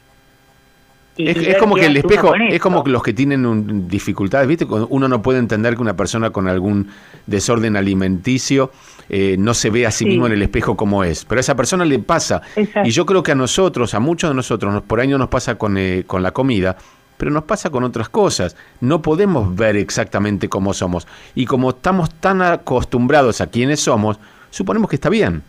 es, 1.17 1.57
como 1.57 1.75
que 1.75 1.85
el 1.85 1.97
espejo, 1.97 2.33
es 2.35 2.59
como 2.59 2.83
que 2.83 2.89
los 2.89 3.03
que 3.03 3.13
tienen 3.13 3.87
dificultades, 3.87 4.47
¿viste? 4.47 4.65
Uno 4.65 5.07
no 5.07 5.21
puede 5.21 5.39
entender 5.39 5.75
que 5.75 5.81
una 5.81 5.95
persona 5.95 6.31
con 6.31 6.47
algún 6.47 6.89
desorden 7.27 7.75
alimenticio 7.75 8.71
eh, 9.09 9.35
no 9.37 9.53
se 9.53 9.69
ve 9.69 9.85
a 9.85 9.91
sí, 9.91 10.05
mismo 10.05 10.25
en 10.25 10.33
el 10.33 10.41
espejo 10.41 10.75
como 10.75 11.03
es, 11.03 11.25
pero 11.25 11.39
a 11.39 11.41
esa 11.41 11.55
persona 11.55 11.85
le 11.85 11.99
pasa. 11.99 12.41
Y 12.83 12.89
yo 12.89 13.05
creo 13.05 13.21
que 13.21 13.31
a 13.31 13.35
nosotros, 13.35 13.93
a 13.93 13.99
muchos 13.99 14.29
de 14.29 14.35
nosotros, 14.35 14.81
por 14.83 15.05
no 15.05 15.17
nos 15.17 15.29
pasa 15.29 15.55
con, 15.55 15.77
eh, 15.77 16.03
con 16.07 16.23
la 16.23 16.31
comida, 16.31 16.77
pero 17.17 17.29
nos 17.29 17.43
pasa 17.43 17.69
con 17.69 17.83
otras 17.83 18.09
cosas. 18.09 18.55
No 18.81 19.01
podemos 19.01 19.55
ver 19.55 19.77
exactamente 19.77 20.49
cómo 20.49 20.73
somos. 20.73 21.07
Y 21.35 21.45
como 21.45 21.69
estamos 21.69 22.13
tan 22.15 22.41
acostumbrados 22.41 23.39
a 23.39 23.47
quiénes 23.47 23.81
somos, 23.81 24.19
suponemos 24.49 24.89
que 24.89 24.95
está 24.95 25.09
bien. 25.09 25.43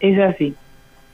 Es 0.00 0.18
así, 0.18 0.54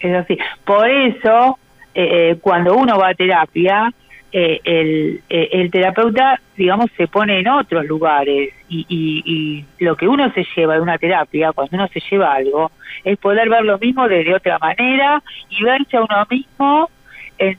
es 0.01 0.15
así. 0.15 0.37
Por 0.65 0.91
eso 0.91 1.59
eh, 1.95 2.31
eh, 2.31 2.37
cuando 2.41 2.75
uno 2.77 2.99
va 2.99 3.09
a 3.09 3.15
terapia, 3.15 3.93
eh, 4.35 4.61
el, 4.65 5.23
el, 5.29 5.71
terapeuta, 5.71 6.41
digamos, 6.57 6.91
se 6.97 7.07
pone 7.07 7.41
en 7.41 7.49
otros 7.49 7.85
lugares 7.85 8.51
y, 8.69 8.87
y, 8.89 9.85
lo 9.85 9.95
que 9.95 10.09
uno 10.09 10.33
se 10.33 10.47
lleva 10.57 10.77
de 10.77 10.81
una 10.81 10.97
terapia, 10.97 11.53
cuando 11.53 11.77
uno 11.77 11.87
se 11.89 12.01
lleva 12.11 12.33
algo, 12.33 12.71
es 13.05 13.19
poder 13.19 13.51
ver 13.51 13.63
lo 13.65 13.79
mismo 13.79 14.09
de 14.09 14.35
otra 14.35 14.59
manera 14.59 15.23
y 15.51 15.63
verse 15.63 15.99
a 15.99 16.03
uno 16.03 16.27
mismo. 16.31 16.89
En, 17.37 17.59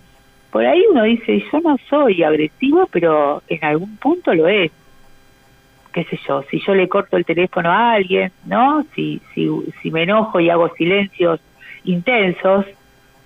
por 0.49 0.65
ahí 0.65 0.83
uno 0.89 1.03
dice, 1.03 1.43
yo 1.51 1.59
no 1.61 1.77
soy 1.89 2.23
agresivo, 2.23 2.87
pero 2.91 3.43
en 3.47 3.63
algún 3.63 3.97
punto 3.97 4.33
lo 4.33 4.47
es. 4.47 4.71
qué 5.91 6.05
sé 6.05 6.19
yo, 6.27 6.43
si 6.49 6.59
yo 6.59 6.73
le 6.73 6.89
corto 6.89 7.17
el 7.17 7.25
teléfono 7.25 7.71
a 7.71 7.93
alguien, 7.93 8.31
¿no? 8.45 8.83
Si, 8.95 9.21
si, 9.35 9.47
si 9.81 9.91
me 9.91 10.03
enojo 10.03 10.39
y 10.39 10.49
hago 10.49 10.73
silencios 10.75 11.39
intensos, 11.83 12.65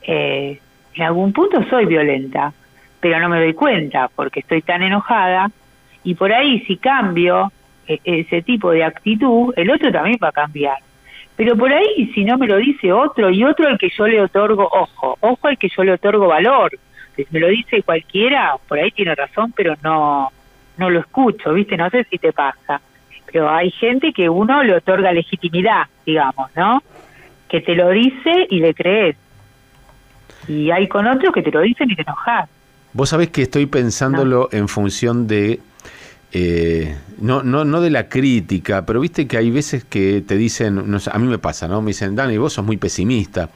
eh, 0.02 0.60
en 0.98 1.04
algún 1.04 1.34
punto 1.34 1.64
soy 1.70 1.86
violenta, 1.86 2.54
pero 3.00 3.20
no 3.20 3.30
me 3.30 3.40
doy 3.40 3.54
cuenta 3.54 4.10
porque 4.16 4.42
estoy 4.42 4.62
tan 4.62 4.82
enojada 4.82 5.50
y 6.04 6.16
por 6.16 6.32
ahí 6.34 6.60
si 6.62 6.78
cambio 6.78 7.52
e, 7.88 8.00
ese 8.04 8.42
tipo 8.42 8.72
de 8.72 8.84
actitud, 8.84 9.54
el 9.56 9.70
otro 9.70 9.92
también 9.92 10.18
va 10.22 10.30
a 10.30 10.34
cambiar. 10.34 10.78
Pero 11.36 11.56
por 11.56 11.72
ahí 11.72 12.12
si 12.14 12.26
no 12.26 12.38
me 12.38 12.48
lo 12.48 12.58
dice 12.58 12.92
otro 12.92 13.30
y 13.30 13.44
otro 13.44 13.68
al 13.68 13.78
que 13.78 13.90
yo 13.96 14.08
le 14.08 14.22
otorgo, 14.22 14.68
ojo, 14.72 15.18
ojo 15.20 15.48
al 15.48 15.58
que 15.58 15.70
yo 15.70 15.84
le 15.84 15.94
otorgo 15.94 16.28
valor. 16.28 16.72
Si 17.16 17.26
me 17.32 17.40
lo 17.40 17.48
dice 17.48 17.84
cualquiera, 17.84 18.56
por 18.68 18.80
ahí 18.80 18.92
tiene 18.92 19.16
razón, 19.16 19.54
pero 19.56 19.76
no 19.84 20.32
no 20.78 20.90
lo 20.90 21.00
escucho, 21.00 21.54
¿viste? 21.54 21.76
No 21.76 21.90
sé 21.90 22.06
si 22.06 22.18
te 22.18 22.32
pasa. 22.32 22.82
Pero 23.32 23.50
hay 23.50 23.72
gente 23.72 24.14
que 24.14 24.30
uno 24.30 24.64
le 24.64 24.76
otorga 24.76 25.12
legitimidad, 25.12 25.88
digamos, 26.06 26.50
¿no? 26.56 26.82
Que 27.50 27.62
te 27.62 27.76
lo 27.76 27.90
dice 27.90 28.48
y 28.50 28.60
le 28.60 28.74
crees 28.74 29.16
y 30.48 30.72
hay 30.72 30.88
con 30.88 31.08
otros 31.08 31.34
que 31.34 31.42
te 31.42 31.52
lo 31.52 31.62
dicen 31.62 31.90
y 31.92 31.96
te 31.96 32.02
enojas. 32.02 32.50
Vos 32.94 33.10
sabés 33.10 33.30
que 33.30 33.44
estoy 33.44 33.66
pensándolo 33.66 34.50
en 34.52 34.68
función 34.68 35.28
de, 35.28 35.60
eh, 36.32 36.96
no, 37.20 37.44
no, 37.44 37.64
no 37.66 37.82
de 37.82 37.90
la 37.90 38.10
crítica, 38.10 38.86
pero 38.86 39.00
viste 39.00 39.28
que 39.28 39.38
hay 39.38 39.52
veces 39.52 39.84
que 39.84 40.24
te 40.26 40.36
dicen, 40.36 40.90
no 40.90 40.98
a 41.12 41.20
mí 41.20 41.28
me 41.28 41.38
pasa, 41.38 41.68
¿no? 41.68 41.82
Me 41.82 41.90
dicen, 41.90 42.16
Dani, 42.16 42.38
vos 42.38 42.54
sos 42.54 42.66
muy 42.66 42.78
pesimista. 42.78 43.50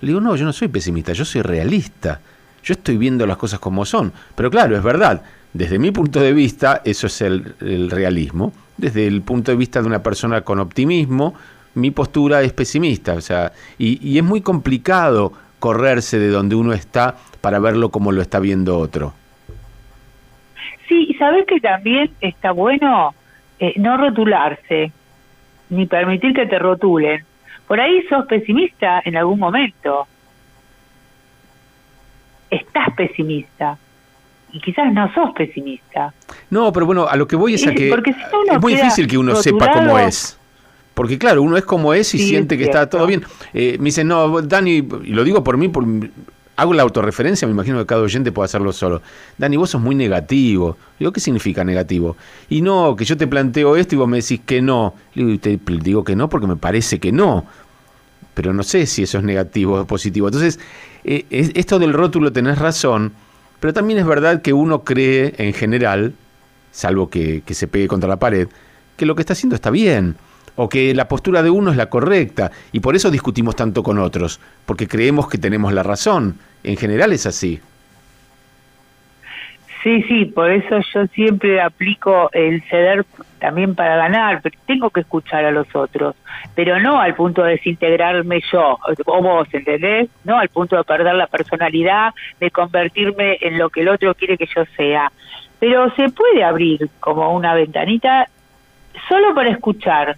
Le 0.00 0.08
digo, 0.08 0.20
no, 0.20 0.36
yo 0.36 0.44
no 0.44 0.52
soy 0.52 0.68
pesimista, 0.68 1.12
yo 1.12 1.24
soy 1.24 1.42
realista. 1.42 2.20
Yo 2.62 2.72
estoy 2.72 2.96
viendo 2.96 3.26
las 3.26 3.36
cosas 3.36 3.60
como 3.60 3.84
son. 3.84 4.12
Pero 4.34 4.50
claro, 4.50 4.76
es 4.76 4.82
verdad. 4.82 5.22
Desde 5.52 5.78
mi 5.78 5.90
punto 5.90 6.20
de 6.20 6.32
vista, 6.32 6.82
eso 6.84 7.06
es 7.06 7.20
el, 7.22 7.54
el 7.60 7.90
realismo. 7.90 8.52
Desde 8.76 9.06
el 9.06 9.22
punto 9.22 9.50
de 9.50 9.56
vista 9.56 9.80
de 9.80 9.86
una 9.86 10.02
persona 10.02 10.42
con 10.42 10.60
optimismo, 10.60 11.34
mi 11.74 11.90
postura 11.90 12.42
es 12.42 12.52
pesimista. 12.52 13.14
O 13.14 13.20
sea, 13.20 13.52
y, 13.78 14.06
y 14.06 14.18
es 14.18 14.24
muy 14.24 14.40
complicado 14.40 15.32
correrse 15.58 16.18
de 16.18 16.28
donde 16.28 16.54
uno 16.54 16.72
está 16.72 17.16
para 17.40 17.58
verlo 17.58 17.90
como 17.90 18.12
lo 18.12 18.22
está 18.22 18.38
viendo 18.38 18.78
otro. 18.78 19.12
Sí, 20.88 21.06
y 21.10 21.14
sabes 21.14 21.44
que 21.46 21.60
también 21.60 22.10
está 22.20 22.52
bueno 22.52 23.14
eh, 23.58 23.74
no 23.76 23.96
rotularse, 23.96 24.92
ni 25.70 25.86
permitir 25.86 26.32
que 26.32 26.46
te 26.46 26.58
rotulen. 26.58 27.24
Por 27.66 27.80
ahí 27.80 28.02
sos 28.08 28.26
pesimista 28.26 29.02
en 29.04 29.16
algún 29.16 29.38
momento. 29.38 30.06
Estás 32.50 32.94
pesimista. 32.96 33.76
Y 34.52 34.60
quizás 34.60 34.92
no 34.94 35.12
sos 35.12 35.32
pesimista. 35.32 36.14
No, 36.48 36.72
pero 36.72 36.86
bueno, 36.86 37.06
a 37.06 37.16
lo 37.16 37.28
que 37.28 37.36
voy 37.36 37.54
es 37.54 37.66
a 37.66 37.74
que 37.74 37.90
es 37.90 38.60
muy 38.60 38.74
difícil 38.74 39.06
que 39.06 39.18
uno 39.18 39.34
sepa 39.36 39.70
cómo 39.72 39.98
es. 39.98 40.37
Porque 40.98 41.16
claro, 41.16 41.42
uno 41.42 41.56
es 41.56 41.64
como 41.64 41.94
es 41.94 42.12
y 42.16 42.18
siente 42.18 42.58
que 42.58 42.64
está 42.64 42.90
todo 42.90 43.06
bien. 43.06 43.22
Eh, 43.54 43.76
me 43.78 43.84
dicen, 43.84 44.08
no, 44.08 44.42
Dani, 44.42 44.84
y 45.04 45.12
lo 45.12 45.22
digo 45.22 45.44
por 45.44 45.56
mí, 45.56 45.68
por, 45.68 45.86
hago 46.56 46.74
la 46.74 46.82
autorreferencia, 46.82 47.46
me 47.46 47.52
imagino 47.54 47.78
que 47.78 47.86
cada 47.86 48.00
oyente 48.00 48.32
puede 48.32 48.46
hacerlo 48.46 48.72
solo. 48.72 49.00
Dani, 49.38 49.56
vos 49.56 49.70
sos 49.70 49.80
muy 49.80 49.94
negativo. 49.94 50.76
Digo, 50.98 51.12
¿qué 51.12 51.20
significa 51.20 51.62
negativo? 51.62 52.16
Y 52.48 52.62
no, 52.62 52.96
que 52.96 53.04
yo 53.04 53.16
te 53.16 53.28
planteo 53.28 53.76
esto 53.76 53.94
y 53.94 53.98
vos 53.98 54.08
me 54.08 54.16
decís 54.16 54.40
que 54.44 54.60
no. 54.60 54.96
Digo, 55.14 55.38
te 55.38 55.60
digo 55.84 56.02
que 56.02 56.16
no 56.16 56.28
porque 56.28 56.48
me 56.48 56.56
parece 56.56 56.98
que 56.98 57.12
no. 57.12 57.46
pero 58.34 58.52
no 58.52 58.64
sé 58.64 58.84
si 58.86 59.04
eso 59.04 59.18
es 59.18 59.24
negativo 59.24 59.82
o 59.82 59.86
positivo. 59.86 60.26
Entonces, 60.26 60.58
eh, 61.04 61.26
esto 61.30 61.78
del 61.78 61.92
rótulo 61.92 62.32
tenés 62.32 62.58
razón, 62.58 63.12
pero 63.60 63.72
también 63.72 64.00
es 64.00 64.04
verdad 64.04 64.42
que 64.42 64.52
uno 64.52 64.82
cree 64.82 65.32
en 65.38 65.52
general, 65.52 66.14
salvo 66.72 67.08
que, 67.08 67.44
que 67.46 67.54
se 67.54 67.68
pegue 67.68 67.86
contra 67.86 68.08
la 68.08 68.16
pared, 68.16 68.48
que 68.96 69.06
lo 69.06 69.14
que 69.14 69.22
está 69.22 69.34
haciendo 69.34 69.54
está 69.54 69.70
bien 69.70 70.16
o 70.58 70.68
que 70.68 70.92
la 70.92 71.06
postura 71.06 71.42
de 71.42 71.50
uno 71.50 71.70
es 71.70 71.76
la 71.76 71.88
correcta 71.88 72.50
y 72.72 72.80
por 72.80 72.96
eso 72.96 73.12
discutimos 73.12 73.54
tanto 73.54 73.84
con 73.84 73.98
otros, 73.98 74.40
porque 74.66 74.88
creemos 74.88 75.28
que 75.28 75.38
tenemos 75.38 75.72
la 75.72 75.84
razón. 75.84 76.36
En 76.64 76.76
general 76.76 77.12
es 77.12 77.26
así. 77.26 77.60
Sí, 79.84 80.02
sí, 80.02 80.24
por 80.24 80.50
eso 80.50 80.80
yo 80.92 81.06
siempre 81.06 81.60
aplico 81.60 82.28
el 82.32 82.60
ceder 82.62 83.06
también 83.38 83.76
para 83.76 83.94
ganar, 83.94 84.40
pero 84.42 84.58
tengo 84.66 84.90
que 84.90 85.00
escuchar 85.00 85.44
a 85.44 85.52
los 85.52 85.72
otros, 85.76 86.16
pero 86.56 86.80
no 86.80 87.00
al 87.00 87.14
punto 87.14 87.44
de 87.44 87.52
desintegrarme 87.52 88.42
yo, 88.52 88.78
o 89.06 89.22
vos, 89.22 89.46
¿entendés? 89.52 90.08
No 90.24 90.38
al 90.38 90.48
punto 90.48 90.76
de 90.76 90.82
perder 90.82 91.14
la 91.14 91.28
personalidad, 91.28 92.12
de 92.40 92.50
convertirme 92.50 93.38
en 93.40 93.58
lo 93.58 93.70
que 93.70 93.82
el 93.82 93.90
otro 93.90 94.12
quiere 94.16 94.36
que 94.36 94.48
yo 94.52 94.64
sea. 94.76 95.12
Pero 95.60 95.94
se 95.94 96.08
puede 96.08 96.42
abrir 96.42 96.90
como 96.98 97.32
una 97.32 97.54
ventanita 97.54 98.28
solo 99.08 99.32
para 99.32 99.50
escuchar, 99.50 100.16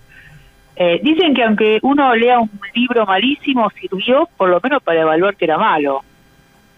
eh, 0.82 0.98
dicen 1.02 1.34
que 1.34 1.44
aunque 1.44 1.78
uno 1.82 2.14
lea 2.14 2.40
un 2.40 2.48
libro 2.74 3.04
malísimo, 3.04 3.68
sirvió 3.78 4.26
por 4.38 4.48
lo 4.48 4.60
menos 4.62 4.82
para 4.82 5.02
evaluar 5.02 5.36
que 5.36 5.44
era 5.44 5.58
malo. 5.58 6.02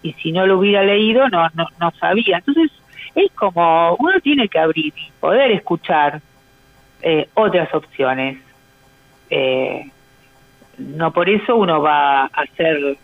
Y 0.01 0.11
si 0.15 0.33
no 0.33 0.45
lo 0.45 0.59
hubiera 0.59 0.83
leído, 0.83 1.29
no, 1.29 1.47
no, 1.53 1.67
no 1.79 1.91
sabía. 1.91 2.39
Entonces, 2.39 2.69
es 3.15 3.31
como 3.31 3.95
uno 3.95 4.19
tiene 4.19 4.49
que 4.49 4.59
abrir 4.59 4.93
y 4.97 5.09
poder 5.21 5.51
escuchar 5.51 6.21
eh, 7.01 7.29
otras 7.33 7.73
opciones. 7.73 8.39
Eh, 9.29 9.89
no 10.79 11.13
por 11.13 11.29
eso 11.29 11.55
uno 11.55 11.81
va 11.81 12.23
a 12.23 12.25
hacer... 12.25 12.81
Lo 12.81 12.97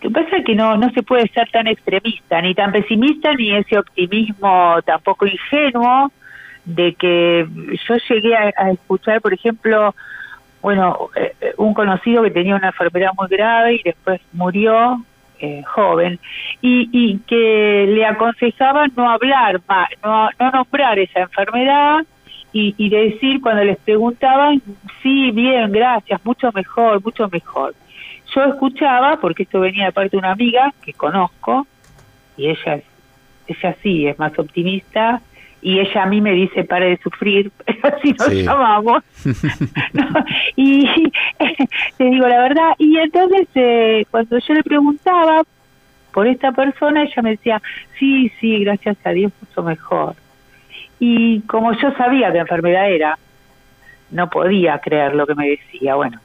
que 0.00 0.10
pasa 0.10 0.38
es 0.38 0.44
que 0.44 0.56
no, 0.56 0.76
no 0.76 0.90
se 0.90 1.04
puede 1.04 1.28
ser 1.28 1.48
tan 1.52 1.68
extremista, 1.68 2.42
ni 2.42 2.56
tan 2.56 2.72
pesimista, 2.72 3.32
ni 3.34 3.54
ese 3.54 3.78
optimismo 3.78 4.82
tampoco 4.84 5.26
ingenuo 5.26 6.10
de 6.66 6.94
que 6.94 7.46
yo 7.88 7.96
llegué 8.08 8.36
a, 8.36 8.70
escuchar, 8.70 9.20
por 9.20 9.32
ejemplo, 9.32 9.94
bueno, 10.60 11.10
eh, 11.14 11.54
un 11.56 11.72
conocido 11.72 12.22
que 12.24 12.30
tenía 12.30 12.56
una 12.56 12.68
enfermedad 12.68 13.10
muy 13.16 13.28
grave 13.28 13.76
y 13.76 13.82
después 13.84 14.20
murió 14.32 15.00
eh, 15.38 15.62
joven 15.64 16.18
y, 16.60 16.88
y, 16.92 17.18
que 17.20 17.86
le 17.88 18.04
aconsejaba 18.04 18.86
no 18.96 19.08
hablar 19.08 19.60
más, 19.68 19.88
no, 20.02 20.28
no 20.40 20.50
nombrar 20.50 20.98
esa 20.98 21.20
enfermedad 21.20 22.04
y, 22.52 22.74
y 22.78 22.88
decir 22.88 23.40
cuando 23.40 23.62
les 23.62 23.78
preguntaban, 23.78 24.60
sí, 25.02 25.30
bien, 25.30 25.70
gracias, 25.70 26.24
mucho 26.24 26.50
mejor, 26.52 27.02
mucho 27.04 27.28
mejor. 27.28 27.74
Yo 28.34 28.44
escuchaba, 28.44 29.18
porque 29.20 29.44
esto 29.44 29.60
venía 29.60 29.86
de 29.86 29.92
parte 29.92 30.10
de 30.10 30.18
una 30.18 30.32
amiga 30.32 30.72
que 30.82 30.92
conozco, 30.94 31.66
y 32.36 32.48
ella, 32.48 32.80
ella 33.46 33.76
sí 33.82 34.06
es 34.06 34.18
más 34.18 34.36
optimista, 34.38 35.20
y 35.62 35.80
ella 35.80 36.02
a 36.02 36.06
mí 36.06 36.20
me 36.20 36.32
dice 36.32 36.64
pare 36.64 36.90
de 36.90 36.98
sufrir, 36.98 37.50
pero 37.64 37.96
así 37.96 38.12
nos 38.12 38.32
llamamos. 38.32 39.02
y 40.56 41.12
te 41.98 42.04
digo 42.04 42.28
la 42.28 42.42
verdad, 42.42 42.72
y 42.78 42.98
entonces 42.98 43.48
eh, 43.54 44.04
cuando 44.10 44.38
yo 44.38 44.54
le 44.54 44.62
preguntaba 44.62 45.42
por 46.12 46.26
esta 46.26 46.52
persona, 46.52 47.02
ella 47.02 47.22
me 47.22 47.30
decía, 47.30 47.60
sí, 47.98 48.32
sí, 48.40 48.64
gracias 48.64 48.96
a 49.04 49.10
Dios, 49.10 49.32
mucho 49.40 49.62
mejor. 49.62 50.14
Y 50.98 51.40
como 51.42 51.72
yo 51.72 51.92
sabía 51.92 52.32
qué 52.32 52.38
enfermedad 52.38 52.90
era, 52.90 53.18
no 54.10 54.30
podía 54.30 54.78
creer 54.78 55.14
lo 55.14 55.26
que 55.26 55.34
me 55.34 55.50
decía. 55.50 55.94
Bueno, 55.94 56.18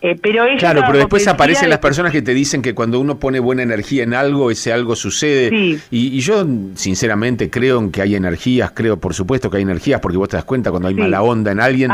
eh, 0.00 0.16
pero 0.20 0.44
claro, 0.58 0.82
pero 0.86 0.98
después 0.98 1.26
aparecen 1.26 1.68
las 1.70 1.80
personas 1.80 2.12
que 2.12 2.22
te 2.22 2.32
dicen 2.32 2.62
que 2.62 2.72
cuando 2.72 3.00
uno 3.00 3.18
pone 3.18 3.40
buena 3.40 3.62
energía 3.62 4.04
en 4.04 4.14
algo, 4.14 4.50
ese 4.50 4.72
algo 4.72 4.94
sucede. 4.94 5.80
Y, 5.90 6.20
yo, 6.20 6.46
sinceramente, 6.74 7.50
creo 7.50 7.80
en 7.80 7.90
que 7.90 8.02
hay 8.02 8.14
energías, 8.14 8.70
creo, 8.72 8.98
por 8.98 9.14
supuesto 9.14 9.50
que 9.50 9.56
hay 9.56 9.64
energías, 9.64 10.00
porque 10.00 10.16
vos 10.16 10.28
te 10.28 10.36
das 10.36 10.44
cuenta 10.44 10.70
cuando 10.70 10.88
hay 10.88 10.94
mala 10.94 11.22
onda 11.22 11.50
en 11.50 11.60
alguien, 11.60 11.90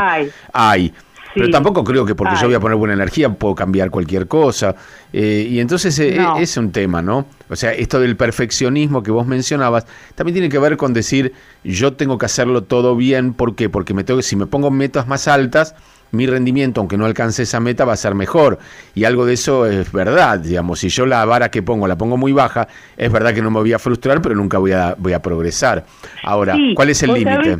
hay. 0.53 0.93
Pero 1.35 1.49
tampoco 1.49 1.83
creo 1.83 2.05
que 2.05 2.15
porque 2.15 2.35
yo 2.39 2.47
voy 2.47 2.55
a 2.55 2.61
poner 2.61 2.77
buena 2.77 2.93
energía 2.93 3.29
puedo 3.29 3.55
cambiar 3.55 3.89
cualquier 3.91 4.25
cosa. 4.27 4.73
Eh, 5.11 5.45
y 5.49 5.59
entonces 5.59 5.99
eh, 5.99 6.17
es 6.39 6.55
un 6.55 6.71
tema, 6.71 7.01
¿no? 7.01 7.25
O 7.49 7.57
sea, 7.57 7.73
esto 7.73 7.99
del 7.99 8.15
perfeccionismo 8.15 9.03
que 9.03 9.11
vos 9.11 9.27
mencionabas 9.27 9.85
también 10.15 10.35
tiene 10.35 10.47
que 10.47 10.59
ver 10.59 10.77
con 10.77 10.93
decir 10.93 11.33
yo 11.61 11.91
tengo 11.93 12.17
que 12.17 12.25
hacerlo 12.25 12.63
todo 12.63 12.95
bien. 12.95 13.33
¿Por 13.33 13.55
qué? 13.55 13.67
Porque 13.67 13.93
me 13.93 14.05
tengo, 14.05 14.21
si 14.21 14.37
me 14.37 14.45
pongo 14.45 14.71
metas 14.71 15.07
más 15.07 15.27
altas, 15.27 15.75
mi 16.11 16.27
rendimiento, 16.27 16.79
aunque 16.79 16.97
no 16.97 17.05
alcance 17.05 17.43
esa 17.43 17.59
meta, 17.59 17.85
va 17.85 17.93
a 17.93 17.97
ser 17.97 18.15
mejor. 18.15 18.59
Y 18.93 19.03
algo 19.05 19.25
de 19.25 19.33
eso 19.33 19.65
es 19.65 19.91
verdad, 19.91 20.39
digamos, 20.39 20.79
si 20.79 20.89
yo 20.89 21.05
la 21.05 21.25
vara 21.25 21.49
que 21.49 21.61
pongo 21.61 21.87
la 21.87 21.97
pongo 21.97 22.17
muy 22.17 22.31
baja, 22.31 22.67
es 22.97 23.11
verdad 23.11 23.33
que 23.33 23.41
no 23.41 23.51
me 23.51 23.59
voy 23.59 23.73
a 23.73 23.79
frustrar, 23.79 24.21
pero 24.21 24.35
nunca 24.35 24.57
voy 24.57 24.71
a, 24.71 24.95
voy 24.97 25.13
a 25.13 25.21
progresar. 25.21 25.85
Ahora, 26.23 26.55
¿cuál 26.75 26.89
es 26.89 27.03
el 27.03 27.13
límite? 27.13 27.57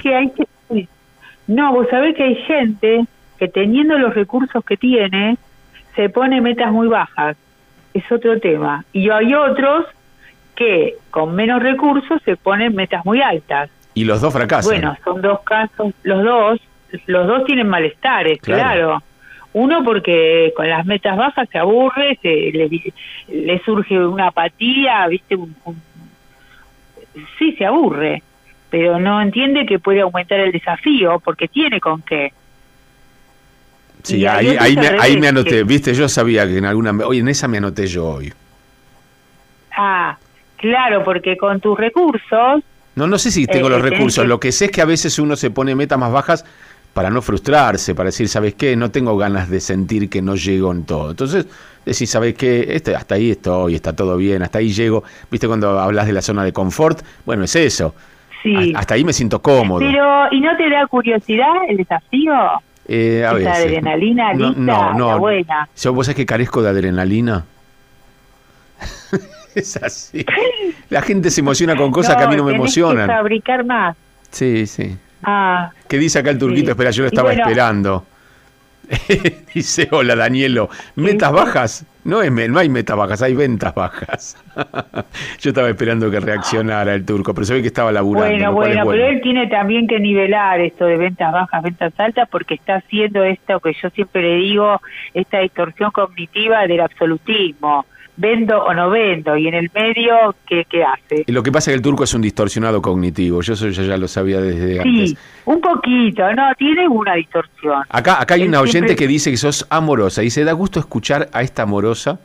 No, 1.48 1.74
vos 1.74 1.88
sabés 1.90 2.16
que 2.16 2.24
hay 2.24 2.36
gente 2.36 3.06
que 3.38 3.48
teniendo 3.48 3.98
los 3.98 4.16
recursos 4.16 4.64
que 4.66 4.78
tiene, 4.78 5.38
se 5.96 6.10
pone 6.10 6.42
metas 6.42 6.72
muy 6.72 6.88
bajas. 6.88 7.38
Es 7.94 8.12
otro 8.12 8.40
tema. 8.40 8.84
Y 8.92 9.10
hay 9.10 9.34
otros 9.34 9.86
que 10.56 10.96
con 11.12 11.36
menos 11.36 11.62
recursos 11.62 12.22
se 12.24 12.36
ponen 12.36 12.76
metas 12.76 13.06
muy 13.06 13.22
altas. 13.22 13.70
Y 13.94 14.06
los 14.06 14.22
dos 14.22 14.34
fracasan. 14.34 14.70
Bueno, 14.70 14.98
son 15.04 15.22
dos 15.22 15.42
casos, 15.42 15.94
los 16.04 16.24
dos, 16.24 16.60
los 17.06 17.28
dos 17.28 17.46
tienen 17.46 17.68
malestares, 17.68 18.40
claro. 18.40 19.02
Uno 19.54 19.84
porque 19.86 20.52
con 20.56 20.68
las 20.70 20.86
metas 20.86 21.16
bajas 21.16 21.48
se 21.50 21.58
aburre, 21.58 22.20
se 22.22 22.52
le, 23.30 23.62
surge 23.64 23.98
una 23.98 24.28
apatía, 24.28 25.08
¿viste? 25.08 25.38
sí, 27.40 27.54
se 27.54 27.66
aburre, 27.66 28.22
pero 28.70 29.00
no 29.00 29.22
entiende 29.22 29.66
que 29.66 29.80
puede 29.80 30.02
aumentar 30.02 30.40
el 30.42 30.52
desafío 30.52 31.22
porque 31.24 31.48
tiene 31.48 31.80
con 31.80 32.02
qué. 32.02 32.34
Sí, 34.04 34.26
ahí, 34.26 34.56
ahí, 34.60 34.76
me, 34.76 34.88
ahí 35.00 35.18
me 35.18 35.30
anoté, 35.30 35.64
viste, 35.64 35.94
yo 35.94 36.08
sabía 36.08 36.46
que 36.46 36.58
en 36.58 36.66
alguna... 36.66 36.92
Oye, 37.06 37.22
en 37.22 37.28
esa 37.28 37.48
me 37.48 37.58
anoté 37.58 37.88
yo 37.88 38.06
hoy. 38.06 38.32
Ah, 39.76 40.18
claro, 40.58 41.04
porque 41.04 41.38
con 41.38 41.60
tus 41.60 41.78
recursos... 41.78 42.62
No, 42.96 43.08
no 43.08 43.18
sé 43.18 43.32
si 43.32 43.48
tengo 43.48 43.68
los 43.68 43.80
eh, 43.80 43.90
recursos, 43.90 44.28
lo 44.28 44.40
que 44.40 44.52
sé 44.52 44.66
es 44.66 44.72
que 44.72 44.82
a 44.82 44.86
veces 44.86 45.18
uno 45.18 45.36
se 45.36 45.50
pone 45.50 45.76
metas 45.76 45.98
más 45.98 46.12
bajas 46.12 46.46
para 46.96 47.10
no 47.10 47.22
frustrarse, 47.22 47.94
para 47.94 48.08
decir, 48.08 48.30
¿sabes 48.30 48.54
qué? 48.54 48.74
No 48.78 48.90
tengo 48.90 49.18
ganas 49.18 49.50
de 49.50 49.60
sentir 49.60 50.10
que 50.10 50.22
no 50.22 50.38
llego 50.38 50.72
en 50.72 50.86
todo. 50.86 51.12
Entonces, 51.12 51.46
decís, 51.86 52.10
¿sabes 52.10 52.36
qué? 52.36 52.68
Este, 52.70 52.96
hasta 52.96 53.16
ahí 53.16 53.32
estoy, 53.32 53.76
está 53.76 53.94
todo 53.94 54.16
bien, 54.16 54.42
hasta 54.44 54.60
ahí 54.60 54.72
llego. 54.72 55.04
¿Viste 55.30 55.46
cuando 55.46 55.78
hablas 55.78 56.08
de 56.08 56.14
la 56.14 56.22
zona 56.22 56.46
de 56.46 56.54
confort? 56.54 57.02
Bueno, 57.26 57.44
es 57.44 57.54
eso. 57.58 57.94
Sí. 58.42 58.72
Hasta 58.74 58.94
ahí 58.94 59.04
me 59.04 59.12
siento 59.12 59.42
cómodo. 59.42 59.80
Pero, 59.80 60.32
¿y 60.32 60.40
no 60.40 60.56
te 60.56 60.70
da 60.70 60.88
curiosidad 60.88 61.52
el 61.68 61.76
desafío? 61.76 62.34
Eh, 62.88 63.26
a 63.28 63.38
Esa 63.38 63.56
adrenalina 63.56 64.32
lista, 64.34 64.54
no, 64.54 64.94
no, 64.94 65.20
buena. 65.20 65.68
¿Vos 65.92 66.06
sabés 66.06 66.16
que 66.16 66.26
carezco 66.26 66.62
de 66.62 66.70
adrenalina? 66.70 67.44
es 69.54 69.76
así. 69.84 70.26
La 70.90 71.02
gente 71.02 71.30
se 71.30 71.42
emociona 71.42 71.76
con 71.76 71.92
cosas 71.92 72.16
que 72.16 72.24
a 72.24 72.28
mí 72.30 72.38
no 72.38 72.46
me 72.46 72.56
emocionan. 72.56 73.06
Que 73.06 73.14
fabricar 73.14 73.66
más. 73.66 73.98
Sí, 74.32 74.66
sí. 74.66 74.98
Ah, 75.26 75.72
¿Qué 75.88 75.98
dice 75.98 76.20
acá 76.20 76.30
el 76.30 76.38
turquito? 76.38 76.72
Espera, 76.72 76.92
yo 76.92 77.04
lo 77.04 77.08
estaba 77.08 77.34
esperando. 77.34 78.06
dice, 79.54 79.88
hola 79.92 80.16
Danielo, 80.16 80.70
¿metas 80.96 81.32
bajas? 81.32 81.86
No, 82.04 82.22
es, 82.22 82.32
no 82.32 82.60
hay 82.60 82.70
metas 82.70 82.96
bajas, 82.96 83.22
hay 83.24 83.34
ventas 83.34 83.74
bajas. 83.74 84.38
yo 85.40 85.50
estaba 85.50 85.70
esperando 85.70 86.12
que 86.12 86.20
reaccionara 86.20 86.94
el 86.94 87.04
turco, 87.04 87.34
pero 87.34 87.46
se 87.46 87.56
ve 87.56 87.62
que 87.62 87.68
estaba 87.68 87.92
laburando. 87.92 88.52
Bueno, 88.52 88.54
bueno, 88.54 88.92
pero 88.92 89.08
él 89.08 89.22
tiene 89.22 89.48
también 89.48 89.88
que 89.88 90.00
nivelar 90.00 90.60
esto 90.62 90.86
de 90.86 90.98
ventas 90.98 91.32
bajas, 91.32 91.64
ventas 91.64 91.94
altas, 91.98 92.30
porque 92.30 92.54
está 92.54 92.76
haciendo 92.76 93.24
esto 93.24 93.60
que 93.60 93.74
yo 93.82 93.90
siempre 93.90 94.22
le 94.22 94.36
digo, 94.36 94.80
esta 95.16 95.40
distorsión 95.40 95.90
cognitiva 95.90 96.68
del 96.68 96.82
absolutismo 96.82 97.86
vendo 98.18 98.64
o 98.64 98.74
no 98.74 98.90
vendo, 98.90 99.36
y 99.38 99.48
en 99.48 99.54
el 99.54 99.70
medio, 99.74 100.36
¿qué, 100.48 100.66
qué 100.70 100.84
hace? 100.84 101.24
Y 101.28 101.32
lo 101.32 101.44
que 101.44 101.52
pasa 101.52 101.70
es 101.70 101.74
que 101.74 101.78
el 101.78 101.82
turco 101.82 102.04
es 102.04 102.14
un 102.14 102.22
distorsionado 102.22 102.82
cognitivo, 102.82 103.42
yo 103.42 103.54
eso 103.54 103.70
ya 103.70 103.98
lo 103.98 104.08
sabía 104.08 104.42
desde 104.42 104.80
antes. 104.80 105.10
Sí, 105.12 105.18
un 105.46 105.62
poquito, 105.62 106.34
no, 106.34 106.44
tiene 106.58 106.88
una 106.88 107.16
distorsión. 107.16 107.84
Acá, 107.90 108.22
acá 108.22 108.36
hay 108.36 108.48
una 108.48 108.62
oyente 108.62 108.96
que 108.96 109.08
dice 109.08 109.32
que 109.32 109.38
sos 109.38 109.66
amorosa, 109.70 110.24
y 110.24 110.30
se 110.30 110.44
da 110.44 110.54
gusto 110.54 110.80
escuchar 110.80 111.30
a 111.34 111.42
esta 111.42 111.64
amorosa, 111.64 112.20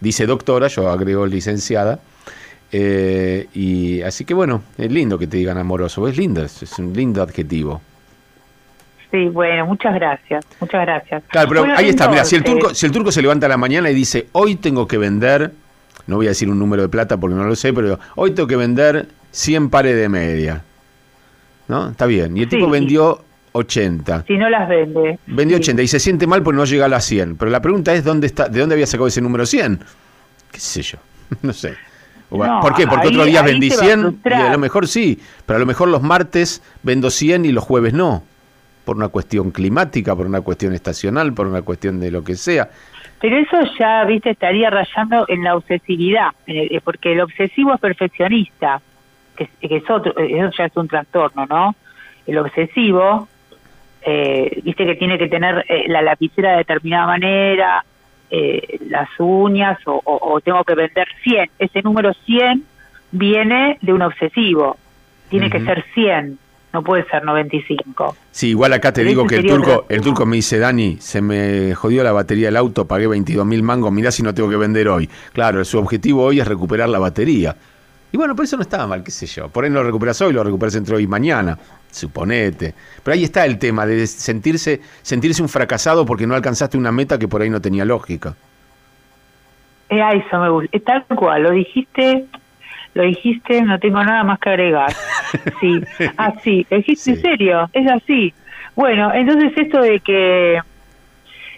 dice 0.00 0.26
doctora, 0.26 0.68
yo 0.68 0.88
agrego 0.88 1.26
licenciada, 1.26 2.00
eh, 2.72 3.46
y 3.54 4.02
así 4.02 4.24
que 4.24 4.34
bueno, 4.34 4.62
es 4.78 4.90
lindo 4.90 5.18
que 5.18 5.26
te 5.26 5.36
digan 5.36 5.58
amoroso, 5.58 6.08
es 6.08 6.16
lindo, 6.16 6.42
es 6.42 6.78
un 6.78 6.92
lindo 6.92 7.22
adjetivo. 7.22 7.80
Sí, 9.14 9.28
bueno, 9.28 9.64
muchas 9.66 9.94
gracias, 9.94 10.44
muchas 10.58 10.80
gracias. 10.80 11.22
Claro, 11.28 11.48
pero 11.48 11.64
ahí 11.76 11.88
está, 11.88 12.08
mira, 12.08 12.24
si 12.24 12.34
el, 12.34 12.42
turco, 12.42 12.74
si 12.74 12.84
el 12.84 12.90
turco 12.90 13.12
se 13.12 13.22
levanta 13.22 13.46
a 13.46 13.48
la 13.48 13.56
mañana 13.56 13.88
y 13.88 13.94
dice, 13.94 14.26
hoy 14.32 14.56
tengo 14.56 14.88
que 14.88 14.98
vender, 14.98 15.52
no 16.08 16.16
voy 16.16 16.26
a 16.26 16.30
decir 16.30 16.50
un 16.50 16.58
número 16.58 16.82
de 16.82 16.88
plata 16.88 17.16
porque 17.16 17.36
no 17.36 17.44
lo 17.44 17.54
sé, 17.54 17.72
pero 17.72 18.00
hoy 18.16 18.32
tengo 18.32 18.48
que 18.48 18.56
vender 18.56 19.06
100 19.30 19.70
pares 19.70 19.94
de 19.94 20.08
media. 20.08 20.64
¿No? 21.68 21.90
Está 21.90 22.06
bien. 22.06 22.36
Y 22.36 22.42
el 22.42 22.48
tipo 22.48 22.68
vendió 22.68 23.22
80. 23.52 24.24
Si 24.26 24.36
no 24.36 24.50
las 24.50 24.68
vende. 24.68 25.16
Vendió 25.28 25.58
80 25.58 25.80
y 25.82 25.86
se 25.86 26.00
siente 26.00 26.26
mal 26.26 26.42
porque 26.42 26.56
no 26.56 26.64
llega 26.64 26.86
a 26.86 26.88
las 26.88 27.04
100. 27.04 27.36
Pero 27.36 27.52
la 27.52 27.62
pregunta 27.62 27.94
es, 27.94 28.02
¿dónde 28.02 28.26
está, 28.26 28.48
¿de 28.48 28.58
dónde 28.58 28.74
había 28.74 28.88
sacado 28.88 29.06
ese 29.06 29.20
número 29.20 29.46
100? 29.46 29.78
¿Qué 30.50 30.58
sé 30.58 30.82
yo? 30.82 30.98
no 31.42 31.52
sé. 31.52 31.76
¿Por 32.28 32.74
qué? 32.74 32.88
Porque 32.88 33.08
otro 33.08 33.26
día 33.26 33.42
vendí 33.42 33.70
100 33.70 34.22
y 34.24 34.32
a 34.32 34.50
lo 34.50 34.58
mejor 34.58 34.88
sí, 34.88 35.20
pero 35.46 35.58
a 35.58 35.60
lo 35.60 35.66
mejor 35.66 35.86
los 35.86 36.02
martes 36.02 36.62
vendo 36.82 37.10
100 37.10 37.44
y 37.44 37.52
los 37.52 37.62
jueves 37.62 37.92
no. 37.92 38.24
Por 38.84 38.96
una 38.96 39.08
cuestión 39.08 39.50
climática, 39.50 40.14
por 40.14 40.26
una 40.26 40.42
cuestión 40.42 40.74
estacional, 40.74 41.32
por 41.32 41.46
una 41.46 41.62
cuestión 41.62 42.00
de 42.00 42.10
lo 42.10 42.22
que 42.22 42.36
sea. 42.36 42.68
Pero 43.20 43.38
eso 43.38 43.56
ya, 43.78 44.04
viste, 44.04 44.30
estaría 44.30 44.68
rayando 44.68 45.24
en 45.28 45.42
la 45.44 45.56
obsesividad, 45.56 46.32
porque 46.84 47.12
el 47.12 47.20
obsesivo 47.20 47.74
es 47.74 47.80
perfeccionista, 47.80 48.82
que, 49.36 49.48
es 49.62 49.88
otro, 49.88 50.16
eso 50.18 50.50
ya 50.56 50.64
es 50.66 50.76
un 50.76 50.88
trastorno, 50.88 51.46
¿no? 51.46 51.74
El 52.26 52.38
obsesivo, 52.38 53.28
eh, 54.02 54.60
viste 54.62 54.84
que 54.84 54.96
tiene 54.96 55.16
que 55.18 55.28
tener 55.28 55.64
eh, 55.68 55.84
la 55.88 56.02
lapicera 56.02 56.52
de 56.52 56.56
determinada 56.58 57.06
manera, 57.06 57.84
eh, 58.30 58.78
las 58.88 59.08
uñas 59.18 59.78
o, 59.86 60.40
tengo 60.42 60.64
que 60.64 60.74
vender 60.74 61.08
100. 61.22 61.50
Ese 61.58 61.82
número 61.82 62.12
100 62.12 62.64
viene 63.12 63.78
de 63.80 63.92
un 63.92 64.02
obsesivo. 64.02 64.76
Tiene 65.30 65.50
que 65.50 65.60
ser 65.60 65.84
100, 65.94 66.38
no 66.74 66.82
puede 66.82 67.04
ser 67.06 67.24
95. 67.24 68.16
Sí, 68.32 68.48
igual 68.48 68.72
acá 68.72 68.92
te 68.92 69.04
digo 69.04 69.26
que 69.26 69.36
el 69.36 69.46
turco, 69.46 69.86
el 69.88 70.00
turco 70.00 70.26
me 70.26 70.36
dice, 70.36 70.58
Dani, 70.58 70.96
se 70.98 71.22
me 71.22 71.72
jodió 71.74 72.02
la 72.02 72.10
batería 72.10 72.48
del 72.48 72.56
auto, 72.56 72.86
pagué 72.86 73.06
22 73.06 73.46
mil 73.46 73.62
mangos, 73.62 73.92
mirá 73.92 74.10
si 74.10 74.24
no 74.24 74.34
tengo 74.34 74.50
que 74.50 74.56
vender 74.56 74.88
hoy. 74.88 75.08
Claro, 75.32 75.64
su 75.64 75.78
objetivo 75.78 76.24
hoy 76.24 76.40
es 76.40 76.48
recuperar 76.48 76.88
la 76.88 76.98
batería. 76.98 77.54
Y 78.10 78.16
bueno, 78.16 78.34
por 78.34 78.44
eso 78.44 78.56
no 78.56 78.62
estaba 78.62 78.88
mal, 78.88 79.04
qué 79.04 79.12
sé 79.12 79.26
yo. 79.26 79.48
Por 79.48 79.64
ahí 79.64 79.70
no 79.70 79.76
lo 79.76 79.84
recuperas 79.84 80.20
hoy, 80.20 80.32
lo 80.32 80.42
recuperas 80.42 80.74
entre 80.74 80.96
hoy 80.96 81.04
y 81.04 81.06
mañana, 81.06 81.56
suponete. 81.90 82.74
Pero 83.02 83.14
ahí 83.14 83.22
está 83.22 83.46
el 83.46 83.58
tema 83.58 83.86
de 83.86 84.06
sentirse, 84.08 84.80
sentirse 85.02 85.40
un 85.40 85.48
fracasado 85.48 86.04
porque 86.04 86.26
no 86.26 86.34
alcanzaste 86.34 86.76
una 86.76 86.90
meta 86.90 87.18
que 87.18 87.28
por 87.28 87.40
ahí 87.40 87.50
no 87.50 87.60
tenía 87.60 87.84
lógica. 87.84 88.34
Eh, 89.90 90.00
eso 90.26 90.38
me 90.40 90.48
gusta. 90.50 90.78
Tal 90.80 91.04
cual, 91.16 91.44
lo 91.44 91.50
dijiste, 91.52 92.26
lo 92.94 93.02
dijiste, 93.02 93.62
no 93.62 93.78
tengo 93.78 94.02
nada 94.02 94.24
más 94.24 94.38
que 94.38 94.50
agregar. 94.50 94.92
Sí, 95.60 95.80
así, 96.16 96.64
lo 96.70 96.76
dijiste 96.76 97.10
en 97.10 97.20
serio, 97.20 97.68
es 97.72 97.90
así. 97.90 98.32
Bueno, 98.76 99.12
entonces 99.12 99.52
esto 99.56 99.80
de 99.80 99.98
que 99.98 100.60